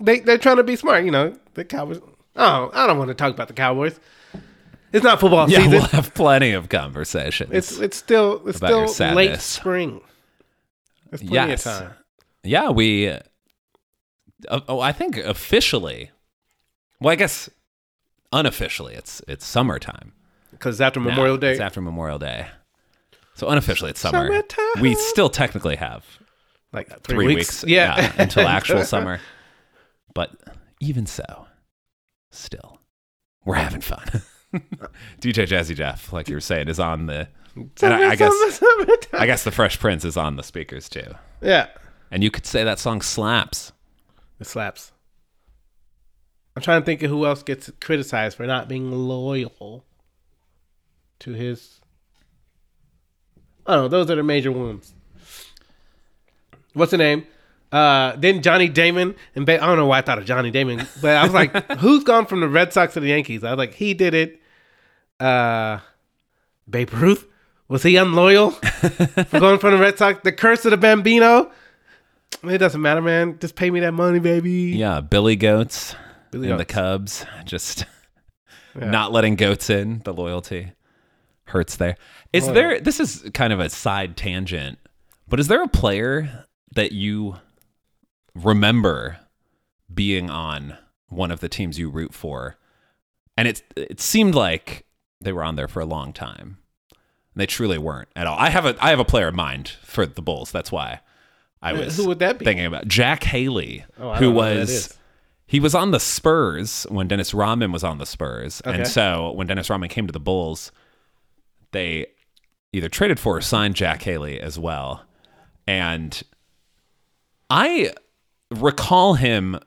they 0.00 0.20
they're 0.20 0.38
trying 0.38 0.56
to 0.56 0.62
be 0.62 0.76
smart. 0.76 1.04
You 1.04 1.10
know, 1.10 1.36
the 1.54 1.64
Cowboys. 1.64 2.00
Oh, 2.36 2.70
I 2.72 2.86
don't 2.86 2.96
want 2.96 3.08
to 3.08 3.14
talk 3.14 3.34
about 3.34 3.48
the 3.48 3.54
Cowboys. 3.54 4.00
It's 4.96 5.04
not 5.04 5.20
football 5.20 5.48
yeah, 5.50 5.58
season. 5.58 5.72
we'll 5.72 5.82
have 5.82 6.14
plenty 6.14 6.52
of 6.52 6.68
conversations. 6.70 7.50
it's 7.52 7.78
it's 7.78 7.96
still 7.96 8.40
it's 8.48 8.56
still 8.56 8.86
late 9.14 9.40
spring. 9.40 10.00
There's 11.10 11.22
plenty 11.22 11.50
yes. 11.50 11.66
of 11.66 11.72
time. 11.72 11.94
Yeah, 12.42 12.70
we. 12.70 13.08
Uh, 13.08 13.20
oh, 14.68 14.80
I 14.80 14.92
think 14.92 15.18
officially. 15.18 16.10
Well, 17.00 17.12
I 17.12 17.16
guess 17.16 17.50
unofficially 18.32 18.94
it's 18.94 19.20
it's 19.28 19.44
summertime. 19.44 20.12
Because 20.50 20.80
after 20.80 20.98
now. 21.00 21.10
Memorial 21.10 21.36
Day. 21.36 21.52
It's 21.52 21.60
after 21.60 21.82
Memorial 21.82 22.18
Day. 22.18 22.46
So 23.34 23.48
unofficially 23.48 23.90
it's 23.90 24.00
summer. 24.00 24.26
Summertime. 24.26 24.80
We 24.80 24.94
still 24.94 25.28
technically 25.28 25.76
have 25.76 26.06
like 26.72 26.88
three, 27.02 27.16
three 27.16 27.26
weeks. 27.26 27.62
weeks, 27.62 27.64
Yeah. 27.64 28.12
until 28.18 28.48
actual 28.48 28.82
summer. 28.86 29.20
But 30.14 30.30
even 30.80 31.04
so, 31.04 31.46
still, 32.30 32.80
we're 33.44 33.56
having 33.56 33.82
fun. 33.82 34.22
DJ 35.20 35.46
Jazzy 35.46 35.74
Jeff, 35.74 36.12
like 36.12 36.28
you 36.28 36.36
were 36.36 36.40
saying, 36.40 36.68
is 36.68 36.80
on 36.80 37.06
the. 37.06 37.28
And 37.54 37.94
I, 37.94 38.10
I 38.10 38.16
guess 38.16 38.62
I 39.12 39.24
guess 39.26 39.44
the 39.44 39.50
Fresh 39.50 39.78
Prince 39.80 40.04
is 40.04 40.16
on 40.16 40.36
the 40.36 40.42
speakers 40.42 40.88
too. 40.88 41.14
yeah. 41.40 41.68
And 42.10 42.22
you 42.22 42.30
could 42.30 42.46
say 42.46 42.62
that 42.62 42.78
song 42.78 43.00
slaps. 43.00 43.72
It 44.38 44.46
slaps. 44.46 44.92
I'm 46.54 46.62
trying 46.62 46.80
to 46.80 46.86
think 46.86 47.02
of 47.02 47.10
who 47.10 47.26
else 47.26 47.42
gets 47.42 47.70
criticized 47.80 48.36
for 48.36 48.46
not 48.46 48.68
being 48.68 48.90
loyal 48.90 49.84
to 51.20 51.32
his. 51.32 51.80
I 53.66 53.74
don't 53.74 53.84
know. 53.84 53.88
Those 53.88 54.10
are 54.10 54.14
the 54.14 54.22
major 54.22 54.52
ones. 54.52 54.94
What's 56.74 56.90
the 56.92 56.98
name? 56.98 57.26
Uh, 57.72 58.14
then 58.16 58.42
Johnny 58.42 58.68
Damon 58.68 59.16
and 59.34 59.44
ba- 59.44 59.62
I 59.62 59.66
don't 59.66 59.76
know 59.76 59.86
why 59.86 59.98
I 59.98 60.02
thought 60.02 60.18
of 60.18 60.24
Johnny 60.24 60.50
Damon, 60.50 60.86
but 61.02 61.16
I 61.16 61.24
was 61.24 61.34
like, 61.34 61.72
who's 61.78 62.04
gone 62.04 62.26
from 62.26 62.40
the 62.40 62.48
Red 62.48 62.72
Sox 62.72 62.94
to 62.94 63.00
the 63.00 63.08
Yankees? 63.08 63.42
I 63.42 63.50
was 63.50 63.58
like, 63.58 63.74
he 63.74 63.92
did 63.94 64.14
it. 64.14 64.40
Uh, 65.20 65.78
Babe 66.68 66.92
Ruth 66.92 67.26
was 67.68 67.82
he 67.82 67.96
unloyal 67.96 68.50
for 69.30 69.40
going 69.40 69.58
from 69.58 69.72
the 69.72 69.78
Red 69.78 69.98
Sox? 69.98 70.20
The 70.22 70.32
curse 70.32 70.64
of 70.64 70.70
the 70.72 70.76
Bambino. 70.76 71.50
It 72.44 72.58
doesn't 72.58 72.80
matter, 72.80 73.00
man. 73.02 73.38
Just 73.40 73.54
pay 73.56 73.70
me 73.70 73.80
that 73.80 73.92
money, 73.92 74.18
baby. 74.18 74.72
Yeah, 74.76 75.00
Billy 75.00 75.36
Goats 75.36 75.94
Billy 76.30 76.50
and 76.50 76.60
the 76.60 76.64
Cubs 76.64 77.24
just 77.44 77.86
Yeah. 78.78 78.90
not 78.90 79.10
letting 79.12 79.36
goats 79.36 79.70
in. 79.70 80.02
The 80.04 80.12
loyalty 80.12 80.72
hurts 81.44 81.76
there. 81.76 81.96
Is 82.32 82.44
Oh, 82.44 82.48
yeah. 82.48 82.52
there? 82.54 82.80
This 82.80 83.00
is 83.00 83.24
kind 83.32 83.52
of 83.52 83.60
a 83.60 83.70
side 83.70 84.16
tangent, 84.16 84.78
but 85.28 85.40
is 85.40 85.48
there 85.48 85.62
a 85.62 85.68
player 85.68 86.44
that 86.74 86.92
you 86.92 87.36
remember 88.34 89.18
being 89.92 90.28
on 90.30 90.76
one 91.08 91.30
of 91.30 91.40
the 91.40 91.48
teams 91.48 91.78
you 91.78 91.88
root 91.88 92.12
for, 92.12 92.56
and 93.36 93.48
it 93.48 93.62
it 93.76 94.00
seemed 94.00 94.34
like 94.34 94.84
they 95.20 95.32
were 95.32 95.44
on 95.44 95.56
there 95.56 95.68
for 95.68 95.80
a 95.80 95.86
long 95.86 96.12
time. 96.12 96.58
And 96.92 97.40
they 97.40 97.46
truly 97.46 97.78
weren't 97.78 98.08
at 98.16 98.26
all. 98.26 98.38
I 98.38 98.50
have 98.50 98.64
a 98.66 98.76
I 98.82 98.90
have 98.90 98.98
a 99.00 99.04
player 99.04 99.28
in 99.28 99.36
mind 99.36 99.68
for 99.82 100.06
the 100.06 100.22
Bulls. 100.22 100.52
That's 100.52 100.72
why 100.72 101.00
I 101.62 101.72
was 101.72 101.96
who 101.96 102.06
would 102.08 102.18
that 102.20 102.38
be? 102.38 102.44
thinking 102.44 102.66
about 102.66 102.86
Jack 102.88 103.24
Haley, 103.24 103.84
Oh, 103.98 104.14
who 104.14 104.20
don't 104.20 104.22
who 104.22 104.32
was 104.32 104.98
he 105.46 105.60
was 105.60 105.74
on 105.74 105.90
the 105.92 106.00
Spurs 106.00 106.84
when 106.88 107.06
Dennis 107.08 107.32
Rodman 107.34 107.72
was 107.72 107.84
on 107.84 107.98
the 107.98 108.06
Spurs, 108.06 108.60
Okay. 108.66 108.78
and 108.78 108.86
so 108.88 109.30
when 109.32 109.46
Dennis 109.46 109.70
Rodman 109.70 109.88
came 109.90 110.06
to 110.06 110.12
the 110.12 110.18
Bulls, 110.20 110.72
they 111.72 112.06
either 112.72 112.88
traded 112.88 113.20
for 113.20 113.36
or 113.36 113.40
signed 113.40 113.74
Jack 113.76 114.02
Haley 114.02 114.40
as 114.40 114.58
well, 114.58 115.04
and 115.66 116.22
I 117.50 117.92
recall 118.50 119.14
him. 119.14 119.58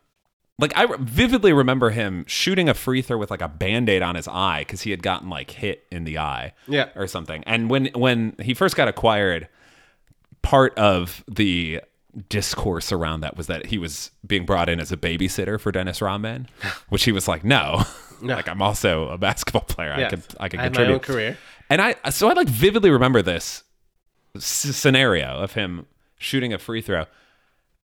Like 0.59 0.73
I 0.75 0.87
vividly 0.99 1.53
remember 1.53 1.89
him 1.91 2.25
shooting 2.27 2.67
a 2.67 2.73
free 2.73 3.01
throw 3.01 3.17
with 3.17 3.31
like 3.31 3.41
a 3.41 3.47
band-aid 3.47 4.01
on 4.01 4.15
his 4.15 4.27
eye 4.27 4.59
because 4.59 4.81
he 4.81 4.91
had 4.91 5.01
gotten 5.01 5.29
like 5.29 5.51
hit 5.51 5.85
in 5.89 6.03
the 6.03 6.17
eye 6.17 6.53
Yeah. 6.67 6.89
or 6.95 7.07
something. 7.07 7.43
And 7.45 7.69
when 7.69 7.87
when 7.95 8.35
he 8.41 8.53
first 8.53 8.75
got 8.75 8.87
acquired, 8.89 9.47
part 10.41 10.77
of 10.77 11.23
the 11.27 11.81
discourse 12.27 12.91
around 12.91 13.21
that 13.21 13.37
was 13.37 13.47
that 13.47 13.67
he 13.67 13.77
was 13.77 14.11
being 14.25 14.45
brought 14.45 14.67
in 14.67 14.79
as 14.79 14.91
a 14.91 14.97
babysitter 14.97 15.59
for 15.59 15.71
Dennis 15.71 16.01
Rodman, 16.01 16.47
which 16.89 17.03
he 17.03 17.11
was 17.11 17.27
like, 17.27 17.43
no, 17.43 17.83
No. 18.21 18.35
like 18.35 18.49
I'm 18.49 18.61
also 18.61 19.07
a 19.09 19.17
basketball 19.17 19.61
player. 19.61 19.93
I 19.93 19.99
Yes. 19.99 20.09
could 20.11 20.23
I 20.39 20.49
could 20.49 20.59
I 20.59 20.63
had 20.63 20.71
my 20.73 20.75
contribute. 20.77 20.93
own 20.95 20.99
career. 20.99 21.37
And 21.69 21.81
I 21.81 21.95
so 22.09 22.27
I 22.29 22.33
like 22.33 22.49
vividly 22.49 22.89
remember 22.89 23.21
this 23.21 23.63
s- 24.35 24.43
scenario 24.75 25.37
of 25.37 25.53
him 25.53 25.85
shooting 26.17 26.51
a 26.51 26.57
free 26.57 26.81
throw. 26.81 27.05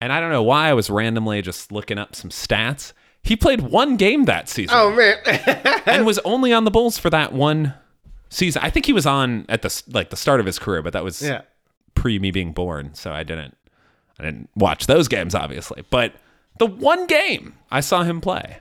And 0.03 0.13
I 0.13 0.19
don't 0.19 0.33
know 0.33 0.43
why 0.43 0.69
I 0.69 0.73
was 0.73 0.91
randomly 0.91 1.43
just 1.43 1.71
looking 1.71 1.97
up 1.97 2.17
some 2.17 2.31
stats. 2.31 2.93
He 3.23 3.37
played 3.37 3.61
one 3.61 3.97
game 3.97 4.25
that 4.25 4.49
season 4.49 4.77
Oh 4.77 4.91
man. 4.91 5.17
and 5.87 6.05
was 6.05 6.19
only 6.25 6.53
on 6.53 6.65
the 6.65 6.73
Bulls 6.73 6.99
for 6.99 7.09
that 7.11 7.33
one 7.33 7.75
season. 8.29 8.63
I 8.65 8.71
think 8.71 8.85
he 8.85 8.93
was 8.93 9.07
on 9.07 9.47
at 9.49 9.63
the 9.63 9.83
like 9.93 10.11
the 10.11 10.17
start 10.17 10.41
of 10.41 10.47
his 10.47 10.59
career, 10.59 10.83
but 10.83 10.93
that 10.95 11.05
was 11.05 11.23
yeah. 11.23 11.43
pre 11.95 12.19
me 12.19 12.33
being 12.33 12.53
born, 12.53 12.95
so 12.95 13.13
I 13.13 13.23
didn't 13.23 13.57
I 14.19 14.25
didn't 14.25 14.51
watch 14.57 14.89
those 14.89 15.07
games 15.07 15.37
obviously. 15.37 15.85
But 15.89 16.15
the 16.59 16.67
one 16.67 17.07
game 17.07 17.55
I 17.71 17.79
saw 17.79 18.03
him 18.03 18.21
play, 18.21 18.59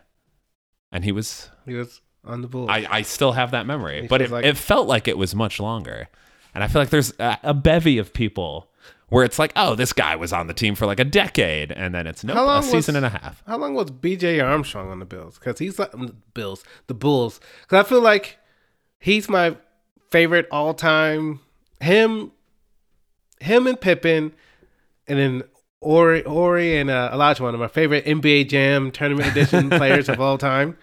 and 0.92 1.04
he 1.04 1.12
was 1.12 1.50
He 1.66 1.74
was 1.74 2.02
on 2.24 2.44
the 2.44 2.48
Bulls. 2.48 2.70
I, 2.70 2.86
I 2.88 3.02
still 3.02 3.32
have 3.32 3.50
that 3.50 3.66
memory, 3.66 4.06
but 4.08 4.22
it, 4.22 4.30
like- 4.30 4.46
it 4.46 4.58
felt 4.58 4.88
like 4.88 5.08
it 5.08 5.18
was 5.18 5.34
much 5.34 5.60
longer. 5.60 6.08
And 6.54 6.64
I 6.64 6.68
feel 6.68 6.84
like 6.84 6.92
there's 6.92 7.14
a, 7.18 7.40
a 7.42 7.54
bevy 7.56 7.98
of 7.98 8.14
people 8.14 8.70
where 9.12 9.26
it's 9.26 9.38
like, 9.38 9.52
oh, 9.58 9.76
this 9.76 9.92
guy 9.92 10.16
was 10.16 10.32
on 10.32 10.48
the 10.48 10.54
team 10.54 10.74
for 10.74 10.86
like 10.86 11.00
a 11.00 11.04
decade, 11.06 11.70
and 11.72 11.94
then 11.94 12.08
it's 12.08 12.24
nope, 12.24 12.38
How 12.38 12.58
a 12.58 12.64
season 12.64 12.78
was- 12.78 12.88
and 12.96 13.06
a 13.06 13.10
half. 13.10 13.44
How 13.46 13.58
long 13.58 13.74
was 13.74 13.92
B.J. 13.92 14.40
Armstrong 14.40 14.90
on 14.90 15.00
the 15.00 15.06
Bills? 15.06 15.38
Because 15.38 15.60
he's 15.60 15.78
like 15.78 15.92
the 15.92 16.16
Bills, 16.34 16.64
the 16.88 16.94
Bulls. 16.94 17.42
Because 17.62 17.86
I 17.86 17.88
feel 17.90 18.02
like 18.02 18.40
he's 19.00 19.28
my 19.28 19.58
favorite 20.10 20.48
all 20.50 20.74
time. 20.74 21.42
Him, 21.82 22.32
him 23.42 23.68
and 23.68 23.80
Pippen, 23.80 24.34
and 25.08 25.20
then 25.20 25.44
Horry, 25.82 26.24
Horry 26.24 26.78
and 26.78 26.90
uh, 26.90 27.10
Elijah, 27.12 27.44
one 27.44 27.54
of 27.54 27.60
my 27.60 27.68
favorite 27.68 28.06
NBA 28.06 28.48
Jam 28.50 28.92
tournament 28.92 29.30
edition 29.30 29.70
players 29.72 30.08
of 30.08 30.22
all 30.22 30.38
time. 30.38 30.78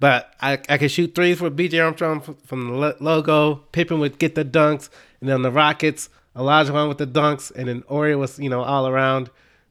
But 0.00 0.34
I, 0.40 0.52
I 0.68 0.78
could 0.78 0.90
shoot 0.90 1.14
threes 1.14 1.38
for 1.38 1.50
B.J. 1.50 1.78
Armstrong 1.80 2.20
from 2.46 2.68
the 2.80 2.96
logo. 2.98 3.56
Pippen 3.72 3.98
would 4.00 4.18
get 4.18 4.34
the 4.34 4.44
dunks, 4.44 4.88
and 5.20 5.28
then 5.28 5.42
the 5.42 5.50
Rockets, 5.52 6.08
Olajuwon 6.36 6.88
with 6.88 6.98
the 6.98 7.06
dunks, 7.06 7.52
and 7.54 7.68
then 7.68 7.84
Horry 7.88 8.16
was 8.16 8.38
you 8.38 8.48
know 8.48 8.62
all 8.62 8.88
around 8.88 9.30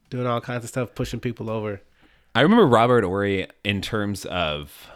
doing 0.09 0.27
all 0.27 0.41
kinds 0.41 0.63
of 0.63 0.69
stuff, 0.69 0.93
pushing 0.95 1.19
people 1.19 1.49
over. 1.49 1.81
I 2.35 2.41
remember 2.41 2.65
Robert 2.65 3.03
Horry 3.03 3.47
in 3.63 3.81
terms 3.81 4.25
of 4.25 4.89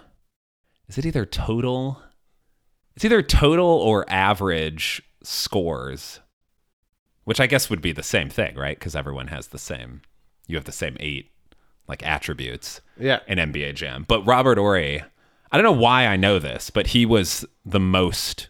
is 0.88 0.98
it 0.98 1.06
either 1.06 1.26
total 1.26 2.02
it's 2.96 3.04
either 3.04 3.22
total 3.22 3.66
or 3.66 4.10
average 4.10 5.02
scores, 5.22 6.22
which 7.26 7.40
I 7.42 7.48
guess 7.48 7.70
would 7.70 7.82
be 7.82 7.92
the 7.92 8.04
same 8.04 8.30
thing, 8.30 8.56
right? 8.56 8.78
Because 8.80 8.96
everyone 8.96 9.28
has 9.28 9.48
the 9.48 9.58
same 9.60 10.02
you 10.48 10.56
have 10.56 10.66
the 10.66 10.72
same 10.72 10.96
eight 11.00 11.32
like 11.88 12.06
attributes. 12.06 12.82
Yeah. 12.98 13.20
in 13.28 13.38
NBA 13.38 13.76
Jam. 13.76 14.06
But 14.08 14.26
Robert 14.26 14.58
Horry, 14.58 15.04
I 15.52 15.58
don't 15.58 15.64
know 15.64 15.72
why 15.82 16.08
I 16.08 16.16
know 16.16 16.40
this, 16.40 16.70
but 16.70 16.88
he 16.88 17.06
was 17.06 17.46
the 17.66 17.80
most 17.80 18.50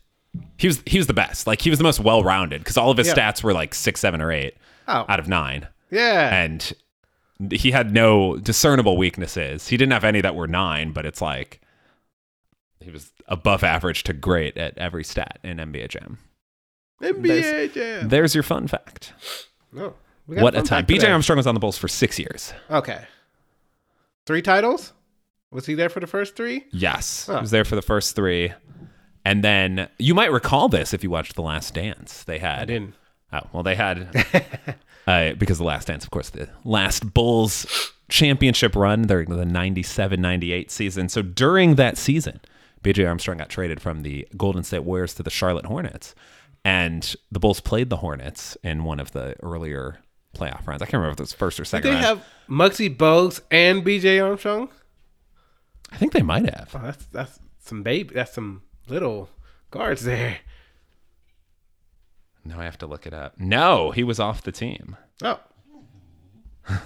he 0.57 0.67
was 0.67 0.81
he 0.85 0.97
was 0.97 1.07
the 1.07 1.13
best. 1.13 1.47
Like 1.47 1.61
he 1.61 1.69
was 1.69 1.79
the 1.79 1.83
most 1.83 1.99
well 1.99 2.23
rounded 2.23 2.61
because 2.61 2.77
all 2.77 2.91
of 2.91 2.97
his 2.97 3.07
Yeah. 3.07 3.13
stats 3.15 3.43
were 3.43 3.53
like 3.53 3.73
six, 3.73 3.99
seven, 3.99 4.21
or 4.21 4.31
eight 4.31 4.55
Oh, 4.87 5.05
out 5.09 5.19
of 5.19 5.27
nine, 5.27 5.67
yeah. 5.91 6.35
and 6.43 6.73
he 7.51 7.71
had 7.71 7.91
no 7.93 8.37
discernible 8.37 8.97
weaknesses. 8.97 9.67
He 9.67 9.77
didn't 9.77 9.93
have 9.93 10.03
any 10.03 10.21
that 10.21 10.35
were 10.35 10.47
nine, 10.47 10.91
but 10.93 11.05
it's 11.05 11.21
like 11.21 11.59
he 12.79 12.91
was 12.91 13.11
above 13.27 13.63
average 13.63 14.03
to 14.03 14.13
great 14.13 14.57
at 14.57 14.77
every 14.77 15.03
stat 15.03 15.39
in 15.43 15.57
NBA 15.57 15.87
Jam. 15.89 16.17
NBA 17.01 17.73
Jam. 17.73 18.09
There's 18.09 18.33
your 18.35 18.43
fun 18.43 18.67
fact. 18.67 19.13
No. 19.71 19.95
we 20.27 20.37
What 20.37 20.55
a 20.55 20.61
time! 20.61 20.85
BJ. 20.85 21.11
Armstrong 21.11 21.37
was 21.37 21.47
on 21.47 21.53
the 21.55 21.59
Bulls 21.59 21.77
for 21.77 21.87
six 21.87 22.17
years. 22.19 22.53
Okay. 22.71 23.01
Three 24.25 24.41
titles? 24.41 24.93
Was 25.51 25.65
he 25.65 25.73
there 25.75 25.89
for 25.89 25.99
the 25.99 26.07
first 26.07 26.35
three? 26.35 26.65
Yes, 26.71 27.25
he 27.27 27.31
was 27.33 27.51
there 27.51 27.63
for 27.65 27.75
the 27.75 27.81
first 27.81 28.15
three, 28.15 28.53
and 29.25 29.43
then 29.43 29.89
you 29.97 30.13
might 30.13 30.31
recall 30.31 30.69
this 30.69 30.93
if 30.93 31.03
you 31.03 31.09
watched 31.09 31.35
The 31.35 31.41
Last 31.41 31.73
Dance. 31.73 32.23
They 32.23 32.39
had 32.39 32.59
I 32.59 32.65
didn't. 32.65 32.93
Oh 33.33 33.41
well, 33.51 33.63
they 33.63 33.75
had 33.75 34.75
uh, 35.07 35.33
because 35.33 35.57
the 35.57 35.63
Last 35.63 35.87
Dance, 35.87 36.03
of 36.03 36.11
course, 36.11 36.29
the 36.29 36.47
last 36.63 37.13
Bulls 37.13 37.91
championship 38.07 38.75
run 38.75 39.01
during 39.03 39.29
the 39.29 39.43
97-98 39.43 40.69
season. 40.69 41.09
So 41.09 41.23
during 41.23 41.75
that 41.75 41.97
season, 41.97 42.39
BJ 42.83 43.07
Armstrong 43.07 43.39
got 43.39 43.49
traded 43.49 43.81
from 43.81 44.03
the 44.03 44.27
Golden 44.37 44.63
State 44.63 44.83
Warriors 44.83 45.15
to 45.15 45.23
the 45.23 45.31
Charlotte 45.31 45.65
Hornets, 45.65 46.13
and 46.63 47.15
the 47.31 47.39
Bulls 47.39 47.59
played 47.59 47.89
the 47.89 47.97
Hornets 47.97 48.55
in 48.63 48.83
one 48.83 48.99
of 48.99 49.11
the 49.11 49.35
earlier 49.41 49.99
playoff 50.35 50.67
rounds. 50.67 50.83
I 50.83 50.85
can't 50.85 50.95
remember 50.95 51.13
if 51.13 51.19
it 51.19 51.23
was 51.23 51.33
first 51.33 51.59
or 51.59 51.65
second. 51.65 51.89
Did 51.89 51.97
they 51.97 52.05
round. 52.05 52.19
have 52.19 52.25
Muggsy 52.47 52.95
Bogues 52.95 53.41
and 53.49 53.83
BJ 53.83 54.23
Armstrong? 54.23 54.69
I 55.91 55.97
think 55.97 56.13
they 56.13 56.21
might 56.21 56.45
have. 56.45 56.71
Oh, 56.75 56.81
that's 56.83 57.05
that's 57.07 57.39
some 57.59 57.81
baby. 57.81 58.13
That's 58.13 58.33
some 58.33 58.61
little 58.87 59.29
guards 59.71 60.03
there. 60.03 60.39
No, 62.43 62.59
I 62.59 62.63
have 62.65 62.77
to 62.79 62.87
look 62.87 63.07
it 63.07 63.13
up. 63.13 63.39
No, 63.39 63.91
he 63.91 64.03
was 64.03 64.19
off 64.19 64.43
the 64.43 64.51
team. 64.51 64.95
Oh, 65.23 65.39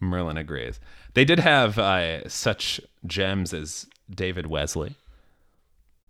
Merlin 0.00 0.36
agrees. 0.36 0.80
They 1.14 1.24
did 1.24 1.38
have 1.40 1.78
uh, 1.78 2.28
such 2.28 2.80
gems 3.06 3.54
as 3.54 3.86
David 4.10 4.46
Wesley, 4.46 4.94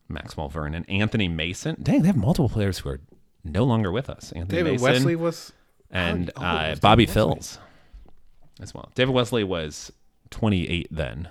Maxwell 0.08 0.48
Vernon, 0.48 0.84
Anthony 0.88 1.28
Mason. 1.28 1.76
Dang, 1.82 2.02
they 2.02 2.06
have 2.08 2.16
multiple 2.16 2.48
players 2.48 2.78
who 2.78 2.88
are 2.90 3.00
no 3.44 3.64
longer 3.64 3.92
with 3.92 4.08
us. 4.10 4.32
Anthony 4.32 4.62
Mason. 4.62 4.64
David 4.64 4.72
Mason 4.72 4.82
Wesley 4.82 5.16
was. 5.16 5.52
and 5.90 6.30
how 6.36 6.56
uh, 6.56 6.70
was 6.70 6.80
Bobby 6.80 7.04
Wesley? 7.06 7.14
Phills 7.14 7.58
as 8.60 8.74
well. 8.74 8.90
David 8.94 9.14
Wesley 9.14 9.44
was 9.44 9.92
28 10.30 10.88
then. 10.90 11.28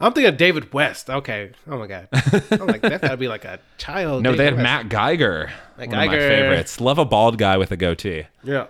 I'm 0.00 0.12
thinking 0.12 0.32
of 0.32 0.36
David 0.38 0.72
West. 0.72 1.08
Okay. 1.10 1.52
Oh 1.68 1.78
my 1.78 1.86
god. 1.86 2.08
I'm 2.50 2.66
like 2.66 2.82
that 2.82 3.00
gotta 3.02 3.16
be 3.16 3.28
like 3.28 3.44
a 3.44 3.58
child. 3.78 4.22
No, 4.24 4.30
David 4.32 4.38
they 4.38 4.44
had 4.44 4.54
West. 4.54 4.62
Matt 4.62 4.88
Geiger. 4.88 5.50
Matt 5.78 5.88
one 5.88 5.98
of 5.98 6.06
my 6.06 6.06
Geiger. 6.06 6.28
favorites. 6.28 6.80
Love 6.80 6.98
a 6.98 7.04
bald 7.04 7.38
guy 7.38 7.56
with 7.56 7.70
a 7.72 7.76
goatee. 7.76 8.24
Yeah. 8.42 8.66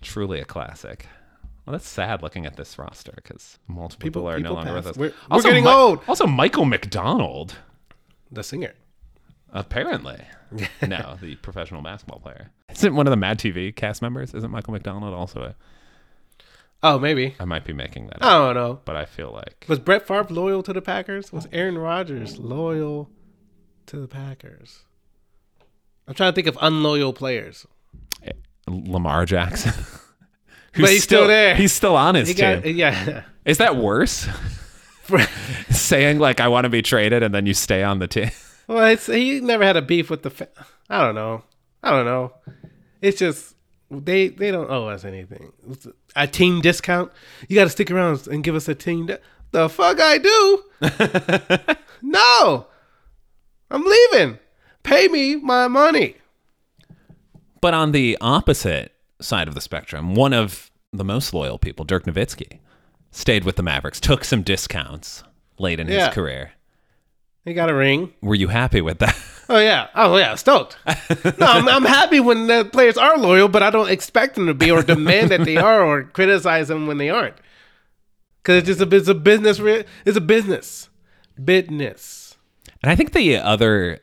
Truly 0.00 0.40
a 0.40 0.44
classic. 0.44 1.06
Well, 1.64 1.72
that's 1.72 1.88
sad 1.88 2.22
looking 2.22 2.44
at 2.44 2.56
this 2.56 2.76
roster 2.78 3.12
because 3.14 3.58
multiple 3.68 4.02
people, 4.02 4.22
People- 4.22 4.28
are 4.30 4.36
people 4.36 4.50
no 4.50 4.54
longer 4.56 4.72
pass. 4.74 4.84
with 4.84 4.86
us. 4.88 4.96
We're- 4.98 5.12
we're 5.30 5.42
getting 5.42 5.66
old. 5.66 6.00
Also, 6.08 6.26
Michael 6.26 6.64
McDonald, 6.64 7.54
The 8.32 8.42
singer. 8.42 8.72
apparently. 9.52 10.20
no, 10.86 11.16
the 11.20 11.36
professional 11.36 11.80
basketball 11.82 12.18
player. 12.18 12.50
Isn't 12.70 12.94
one 12.96 13.06
of 13.06 13.10
the 13.12 13.16
Mad 13.16 13.38
TV 13.38 13.74
cast 13.74 14.02
members? 14.02 14.34
Isn't 14.34 14.50
Michael 14.50 14.72
McDonald 14.72 15.14
also 15.14 15.40
a. 15.40 15.54
Oh, 16.82 16.98
maybe. 16.98 17.34
I 17.38 17.44
might 17.44 17.64
be 17.64 17.72
making 17.72 18.06
that 18.08 18.22
up, 18.22 18.24
I 18.24 18.38
don't 18.38 18.54
know. 18.54 18.80
but 18.84 18.96
I 18.96 19.04
feel 19.04 19.30
like. 19.32 19.66
Was 19.68 19.78
Brett 19.78 20.06
Favre 20.06 20.26
loyal 20.30 20.62
to 20.64 20.72
the 20.72 20.82
Packers? 20.82 21.32
Was 21.32 21.46
Aaron 21.52 21.78
Rodgers 21.78 22.38
loyal 22.38 23.08
to 23.86 24.00
the 24.00 24.08
Packers? 24.08 24.80
I'm 26.08 26.14
trying 26.14 26.32
to 26.32 26.34
think 26.34 26.48
of 26.48 26.58
unloyal 26.60 27.12
players. 27.12 27.66
Eh, 28.24 28.32
Lamar 28.68 29.24
Jackson. 29.26 29.72
But 30.74 30.88
he's 30.88 31.02
still 31.02 31.26
there. 31.26 31.54
He's 31.54 31.70
still 31.70 31.94
on 31.96 32.14
his 32.14 32.28
He 32.28 32.32
team. 32.34 32.62
got 32.62 32.74
yeah. 32.74 33.24
Is 33.44 33.58
that 33.58 33.76
worse? 33.76 34.26
Saying 35.70 36.18
like 36.18 36.40
I 36.40 36.48
want 36.48 36.64
to 36.64 36.70
be 36.70 36.80
traded 36.80 37.22
and 37.22 37.34
then 37.34 37.44
you 37.44 37.52
stay 37.52 37.82
on 37.82 37.98
the 37.98 38.06
team. 38.08 38.30
well, 38.66 38.86
it's, 38.86 39.04
he 39.04 39.40
never 39.40 39.64
had 39.64 39.76
a 39.76 39.82
beef 39.82 40.08
with 40.08 40.22
the. 40.22 40.30
Fa- 40.30 40.48
I 40.88 41.04
don't 41.04 41.14
know. 41.14 41.42
I 41.82 41.90
don't 41.90 42.06
know. 42.06 42.32
It's 43.02 43.18
just 43.18 43.54
they 44.00 44.28
they 44.28 44.50
don't 44.50 44.70
owe 44.70 44.88
us 44.88 45.04
anything. 45.04 45.52
A 46.16 46.26
team 46.26 46.60
discount. 46.60 47.12
You 47.48 47.56
got 47.56 47.64
to 47.64 47.70
stick 47.70 47.90
around 47.90 48.26
and 48.26 48.42
give 48.42 48.54
us 48.54 48.68
a 48.68 48.74
team. 48.74 49.06
Di- 49.06 49.18
the 49.50 49.68
fuck 49.68 49.98
I 50.00 50.18
do? 50.18 50.62
no, 52.02 52.66
I'm 53.70 53.84
leaving. 53.84 54.38
Pay 54.82 55.08
me 55.08 55.36
my 55.36 55.68
money. 55.68 56.16
But 57.60 57.74
on 57.74 57.92
the 57.92 58.18
opposite 58.20 58.92
side 59.20 59.46
of 59.48 59.54
the 59.54 59.60
spectrum, 59.60 60.14
one 60.14 60.32
of 60.32 60.70
the 60.92 61.04
most 61.04 61.32
loyal 61.32 61.58
people, 61.58 61.84
Dirk 61.84 62.04
Nowitzki, 62.04 62.58
stayed 63.10 63.44
with 63.44 63.56
the 63.56 63.62
Mavericks, 63.62 64.00
took 64.00 64.24
some 64.24 64.42
discounts 64.42 65.22
late 65.58 65.78
in 65.78 65.86
Yeah. 65.88 66.06
his 66.06 66.14
career. 66.14 66.52
He 67.44 67.54
got 67.54 67.70
a 67.70 67.74
ring. 67.74 68.12
Were 68.22 68.34
you 68.34 68.48
happy 68.48 68.80
with 68.80 68.98
that? 68.98 69.16
Oh 69.48 69.58
yeah. 69.58 69.88
Oh 69.94 70.16
yeah. 70.16 70.34
Stoked. 70.36 70.76
No, 71.38 71.46
I'm, 71.46 71.68
I'm 71.68 71.84
happy 71.84 72.20
when 72.20 72.46
the 72.46 72.64
players 72.64 72.96
are 72.96 73.18
loyal, 73.18 73.48
but 73.48 73.62
I 73.62 73.70
don't 73.70 73.90
expect 73.90 74.34
them 74.34 74.46
to 74.46 74.54
be, 74.54 74.70
or 74.70 74.82
demand 74.82 75.30
that 75.30 75.44
they 75.44 75.56
are, 75.56 75.82
or 75.84 76.04
criticize 76.04 76.68
them 76.68 76.86
when 76.86 76.98
they 76.98 77.10
aren't. 77.10 77.34
Because 78.42 78.58
it's 78.58 78.78
just 78.78 78.80
a 78.80 78.96
it's 78.96 79.08
a 79.08 79.14
business. 79.14 79.58
It's 80.04 80.16
a 80.16 80.20
business. 80.20 80.88
Business. 81.42 82.36
And 82.82 82.90
I 82.90 82.96
think 82.96 83.12
the 83.12 83.36
other 83.38 84.00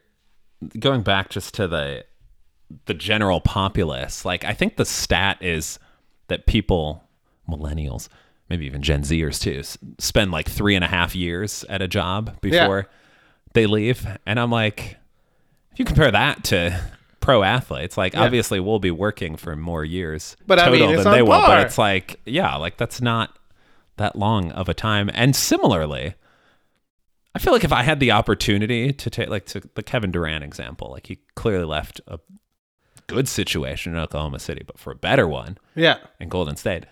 going 0.77 1.01
back 1.03 1.29
just 1.29 1.53
to 1.55 1.67
the 1.67 2.05
the 2.86 2.93
general 2.93 3.41
populace, 3.41 4.25
like 4.25 4.43
I 4.43 4.53
think 4.53 4.75
the 4.77 4.86
stat 4.86 5.38
is 5.41 5.79
that 6.27 6.46
people, 6.46 7.03
millennials, 7.50 8.10
maybe 8.50 8.65
even 8.67 8.81
Gen 8.84 9.01
Zers 9.01 9.41
too, 9.41 9.60
s- 9.60 9.77
spend 9.98 10.31
like 10.31 10.48
three 10.48 10.75
and 10.75 10.84
a 10.84 10.88
half 10.88 11.15
years 11.15 11.65
at 11.69 11.81
a 11.81 11.88
job 11.88 12.39
before 12.41 12.88
they 13.53 13.65
leave. 13.65 14.05
And 14.27 14.39
I'm 14.39 14.51
like, 14.51 14.98
you 15.79 15.86
compare 15.86 16.12
that 16.12 16.43
to 16.45 16.79
pro 17.19 17.43
athletes, 17.43 17.98
like 17.98 18.15
obviously 18.15 18.59
we'll 18.59 18.79
be 18.79 18.91
working 18.91 19.36
for 19.36 19.55
more 19.55 19.83
years 19.83 20.36
But 20.48 20.59
I 20.59 20.65
total 20.65 20.79
mean, 20.88 20.89
it's 20.95 21.03
than 21.03 21.13
they 21.13 21.21
on 21.21 21.27
will. 21.27 21.41
But 21.48 21.65
it's 21.65 21.77
like, 21.77 22.19
yeah, 22.25 22.55
like 22.55 22.77
that's 22.77 23.01
not 23.01 23.38
that 23.98 24.15
long 24.15 24.51
of 24.51 24.69
a 24.69 24.74
time. 24.74 25.09
And 25.13 25.36
similarly, 25.36 26.13
I 27.36 27.39
feel 27.39 27.53
like 27.53 27.63
if 27.63 27.71
I 27.74 27.83
had 27.83 28.00
the 28.00 28.12
opportunity 28.12 28.91
to 28.91 29.09
take, 29.09 29.29
like, 29.29 29.45
to 29.48 29.62
the 29.75 29.83
Kevin 29.83 30.12
Durant 30.12 30.43
example, 30.43 30.89
like 30.91 31.07
he 31.07 31.19
clearly 31.36 31.65
left 31.65 32.01
a 32.07 32.19
good 33.08 33.27
situation 33.27 33.93
in 33.93 33.99
Oklahoma 33.99 34.39
City, 34.39 34.63
but 34.65 34.80
for 34.80 34.91
a 34.91 34.95
better 34.95 35.27
one 35.27 35.58
Yeah. 35.75 35.97
in 36.19 36.30
Golden 36.30 36.56
State. 36.56 36.86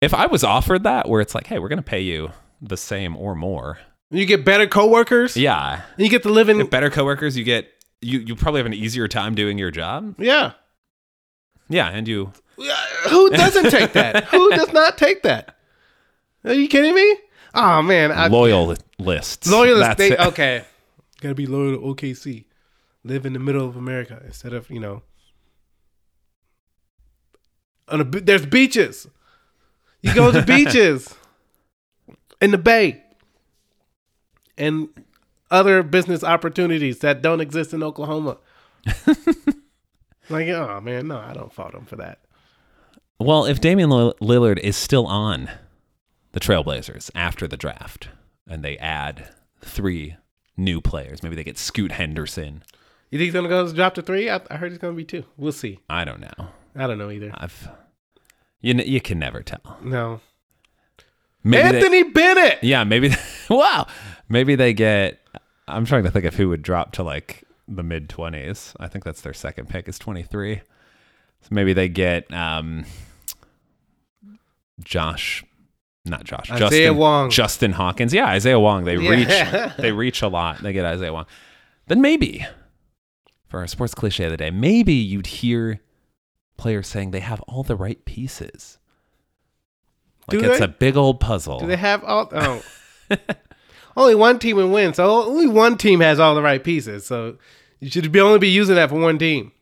If 0.00 0.14
I 0.14 0.26
was 0.26 0.42
offered 0.44 0.82
that, 0.84 1.08
where 1.08 1.20
it's 1.20 1.34
like, 1.34 1.46
hey, 1.46 1.58
we're 1.58 1.68
to 1.78 1.82
pay 1.82 2.00
you 2.00 2.30
the 2.62 2.76
same 2.76 3.16
or 3.16 3.34
more, 3.34 3.78
You 4.10 4.24
get 4.26 4.44
better 4.44 4.66
coworkers. 4.66 5.36
yeah, 5.36 5.82
And 5.96 6.04
you 6.04 6.10
get 6.10 6.22
to 6.22 6.30
live 6.30 6.48
in. 6.48 6.66
better 6.68 6.88
coworkers, 6.90 7.36
you 7.36 7.44
get 7.44 7.68
you 8.02 8.20
you 8.20 8.36
probably 8.36 8.58
have 8.60 8.66
an 8.66 8.74
easier 8.74 9.08
time 9.08 9.34
doing 9.34 9.58
your 9.58 9.70
job. 9.70 10.14
Yeah. 10.18 10.52
Yeah, 11.68 11.88
and 11.88 12.06
you 12.08 12.32
Who 13.08 13.30
doesn't 13.30 13.70
take 13.70 13.92
that? 13.92 14.24
Who 14.30 14.50
does 14.50 14.72
not 14.72 14.98
take 14.98 15.22
that? 15.22 15.56
Are 16.44 16.52
you 16.54 16.68
kidding 16.68 16.94
me? 16.94 17.16
Oh 17.54 17.82
man, 17.82 18.10
I, 18.12 18.28
loyal 18.28 18.74
lists. 18.98 19.48
loyal 19.50 19.74
to 19.74 19.80
That's 19.80 19.94
state. 19.94 20.12
it. 20.12 20.20
Okay, 20.20 20.64
gotta 21.20 21.34
be 21.34 21.46
loyal 21.46 21.72
to 21.76 21.78
OKC. 21.78 22.44
Live 23.04 23.24
in 23.26 23.32
the 23.32 23.38
middle 23.38 23.66
of 23.66 23.76
America 23.76 24.20
instead 24.24 24.52
of 24.52 24.70
you 24.70 24.80
know. 24.80 25.02
On 27.88 28.00
a, 28.00 28.04
there's 28.04 28.46
beaches. 28.46 29.08
You 30.02 30.14
go 30.14 30.30
to 30.30 30.42
beaches 30.46 31.14
in 32.40 32.52
the 32.52 32.58
Bay 32.58 33.02
and 34.56 34.88
other 35.50 35.82
business 35.82 36.22
opportunities 36.22 37.00
that 37.00 37.22
don't 37.22 37.40
exist 37.40 37.72
in 37.72 37.82
Oklahoma. 37.82 38.38
like, 40.28 40.48
oh 40.48 40.80
man, 40.82 41.08
no, 41.08 41.18
I 41.18 41.32
don't 41.32 41.52
fault 41.52 41.74
him 41.74 41.86
for 41.86 41.96
that. 41.96 42.20
Well, 43.18 43.44
if 43.44 43.60
Damian 43.60 43.90
Lillard 43.90 44.58
is 44.58 44.76
still 44.76 45.06
on 45.06 45.50
the 46.32 46.40
Trailblazers 46.40 47.10
after 47.14 47.46
the 47.46 47.56
draft, 47.56 48.08
and 48.48 48.64
they 48.64 48.78
add 48.78 49.28
three 49.60 50.16
new 50.56 50.80
players, 50.80 51.22
maybe 51.22 51.36
they 51.36 51.44
get 51.44 51.58
Scoot 51.58 51.92
Henderson. 51.92 52.62
You 53.10 53.18
think 53.18 53.26
he's 53.26 53.34
gonna 53.34 53.48
go 53.48 53.70
drop 53.72 53.94
to 53.94 54.02
three? 54.02 54.30
I, 54.30 54.40
I 54.50 54.56
heard 54.56 54.70
he's 54.70 54.78
gonna 54.78 54.94
be 54.94 55.04
two. 55.04 55.24
We'll 55.36 55.52
see. 55.52 55.80
I 55.88 56.04
don't 56.04 56.20
know. 56.20 56.46
I 56.76 56.86
don't 56.86 56.98
know 56.98 57.10
either. 57.10 57.30
I've 57.34 57.68
you 58.60 58.74
kn- 58.74 58.88
you 58.88 59.00
can 59.00 59.18
never 59.18 59.42
tell. 59.42 59.78
No. 59.82 60.20
Maybe 61.42 61.70
they- 61.70 61.76
Anthony 61.78 62.02
Bennett. 62.04 62.58
yeah, 62.62 62.84
maybe. 62.84 63.12
wow, 63.50 63.86
maybe 64.28 64.54
they 64.54 64.72
get. 64.72 65.19
I'm 65.72 65.84
trying 65.84 66.04
to 66.04 66.10
think 66.10 66.24
of 66.24 66.34
who 66.34 66.48
would 66.50 66.62
drop 66.62 66.92
to 66.92 67.02
like 67.02 67.44
the 67.68 67.82
mid 67.82 68.08
20s. 68.08 68.74
I 68.80 68.88
think 68.88 69.04
that's 69.04 69.20
their 69.20 69.32
second 69.34 69.68
pick 69.68 69.88
is 69.88 69.98
23. 69.98 70.56
So 71.42 71.48
maybe 71.50 71.72
they 71.72 71.88
get 71.88 72.30
um, 72.32 72.84
Josh, 74.82 75.44
not 76.04 76.24
Josh, 76.24 76.50
Isaiah 76.50 76.58
Justin 76.68 76.96
Wong. 76.96 77.30
Justin 77.30 77.72
Hawkins. 77.72 78.12
Yeah, 78.14 78.26
Isaiah 78.26 78.58
Wong. 78.60 78.84
They 78.84 78.96
Yeah. 78.96 79.10
reach. 79.66 79.72
They 79.78 79.92
reach 79.92 80.22
a 80.22 80.28
lot. 80.28 80.62
They 80.62 80.72
get 80.72 80.84
Isaiah 80.84 81.12
Wong. 81.12 81.26
Then 81.86 82.00
maybe 82.00 82.46
for 83.48 83.60
our 83.60 83.66
sports 83.66 83.94
cliche 83.94 84.24
of 84.24 84.30
the 84.30 84.36
day, 84.36 84.50
maybe 84.50 84.92
you'd 84.94 85.26
hear 85.26 85.80
players 86.56 86.86
saying 86.88 87.10
they 87.10 87.20
have 87.20 87.40
all 87.42 87.62
the 87.62 87.76
right 87.76 88.04
pieces. 88.04 88.78
Like 90.28 90.40
Do 90.40 90.50
it's 90.50 90.58
they? 90.58 90.64
a 90.64 90.68
big 90.68 90.96
old 90.96 91.20
puzzle. 91.20 91.58
Do 91.60 91.66
they 91.66 91.76
have 91.76 92.04
all? 92.04 92.28
Oh. 92.32 92.62
only 94.00 94.14
one 94.14 94.38
team 94.38 94.56
would 94.56 94.70
win, 94.70 94.94
so 94.94 95.24
only 95.24 95.46
one 95.46 95.76
team 95.76 96.00
has 96.00 96.18
all 96.18 96.34
the 96.34 96.42
right 96.42 96.62
pieces. 96.62 97.06
So 97.06 97.36
you 97.80 97.90
should 97.90 98.10
be 98.10 98.20
only 98.20 98.38
be 98.38 98.48
using 98.48 98.74
that 98.76 98.88
for 98.90 98.98
one 99.00 99.18
team. 99.18 99.52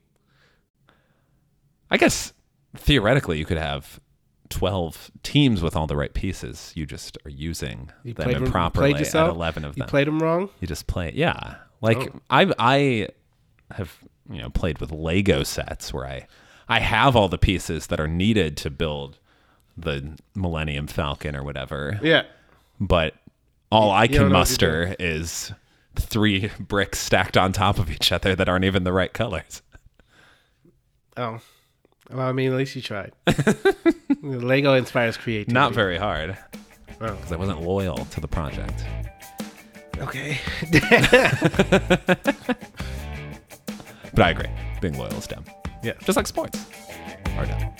I 1.90 1.96
guess 1.96 2.32
theoretically 2.76 3.38
you 3.38 3.44
could 3.44 3.56
have 3.58 4.00
12 4.50 5.10
teams 5.22 5.62
with 5.62 5.74
all 5.76 5.86
the 5.86 5.96
right 5.96 6.12
pieces. 6.12 6.72
You 6.74 6.86
just 6.86 7.16
are 7.24 7.30
using 7.30 7.90
You 8.04 8.14
them 8.14 8.32
them- 8.32 8.44
improperly 8.44 8.92
played 8.92 9.06
at 9.06 9.14
11 9.28 9.64
of 9.64 9.74
them. 9.74 9.78
You 9.78 9.82
them. 9.82 9.88
played 9.88 10.06
them 10.06 10.18
wrong. 10.22 10.50
you 10.60 10.66
just 10.68 10.86
play 10.86 11.12
Yeah. 11.14 11.56
Like 11.80 11.98
Oh. 12.14 12.20
I 12.30 12.52
I 12.58 13.08
have, 13.72 13.98
you 14.30 14.38
know, 14.38 14.50
played 14.50 14.78
with 14.80 14.90
Lego 14.90 15.42
sets 15.42 15.92
where 15.92 16.06
I 16.06 16.26
I 16.68 16.80
have 16.80 17.16
all 17.16 17.28
the 17.28 17.38
pieces 17.38 17.86
that 17.86 18.00
are 18.00 18.08
needed 18.08 18.56
to 18.58 18.70
build 18.70 19.18
the 19.76 20.18
Millennium 20.34 20.86
Falcon 20.86 21.34
or 21.36 21.42
whatever. 21.42 21.98
Yeah. 22.02 22.24
But 22.80 23.14
all 23.70 23.90
I 23.90 24.06
can 24.06 24.16
don't 24.16 24.32
know 24.32 24.38
what 24.38 24.60
you're 24.60 24.78
muster 24.88 24.96
is 24.98 25.52
three 25.96 26.50
bricks 26.60 26.98
stacked 26.98 27.36
on 27.36 27.52
top 27.52 27.78
of 27.78 27.90
each 27.90 28.12
other 28.12 28.34
that 28.34 28.48
aren't 28.48 28.64
even 28.64 28.84
the 28.84 28.92
right 28.92 29.12
colors. 29.12 29.62
Oh. 31.16 31.40
Well, 32.10 32.26
I 32.26 32.32
mean, 32.32 32.50
at 32.52 32.56
least 32.56 32.74
you 32.76 32.80
tried. 32.82 33.12
Lego 34.22 34.74
inspires 34.74 35.16
creativity. 35.18 35.52
Not 35.52 35.74
very 35.74 35.98
hard 35.98 36.36
Oh. 37.00 37.14
because 37.14 37.32
I 37.32 37.36
wasn't 37.36 37.62
loyal 37.62 37.96
to 38.06 38.20
the 38.20 38.28
project. 38.28 38.84
Okay. 39.98 40.38
But 44.14 44.24
I 44.24 44.30
agree. 44.30 44.48
Being 44.80 44.98
loyal 44.98 45.12
is 45.14 45.26
dumb. 45.26 45.44
yeah. 45.82 45.92
Just 46.02 46.16
like 46.16 46.26
sports 46.26 46.64
are 47.36 47.46
dumb. 47.46 47.72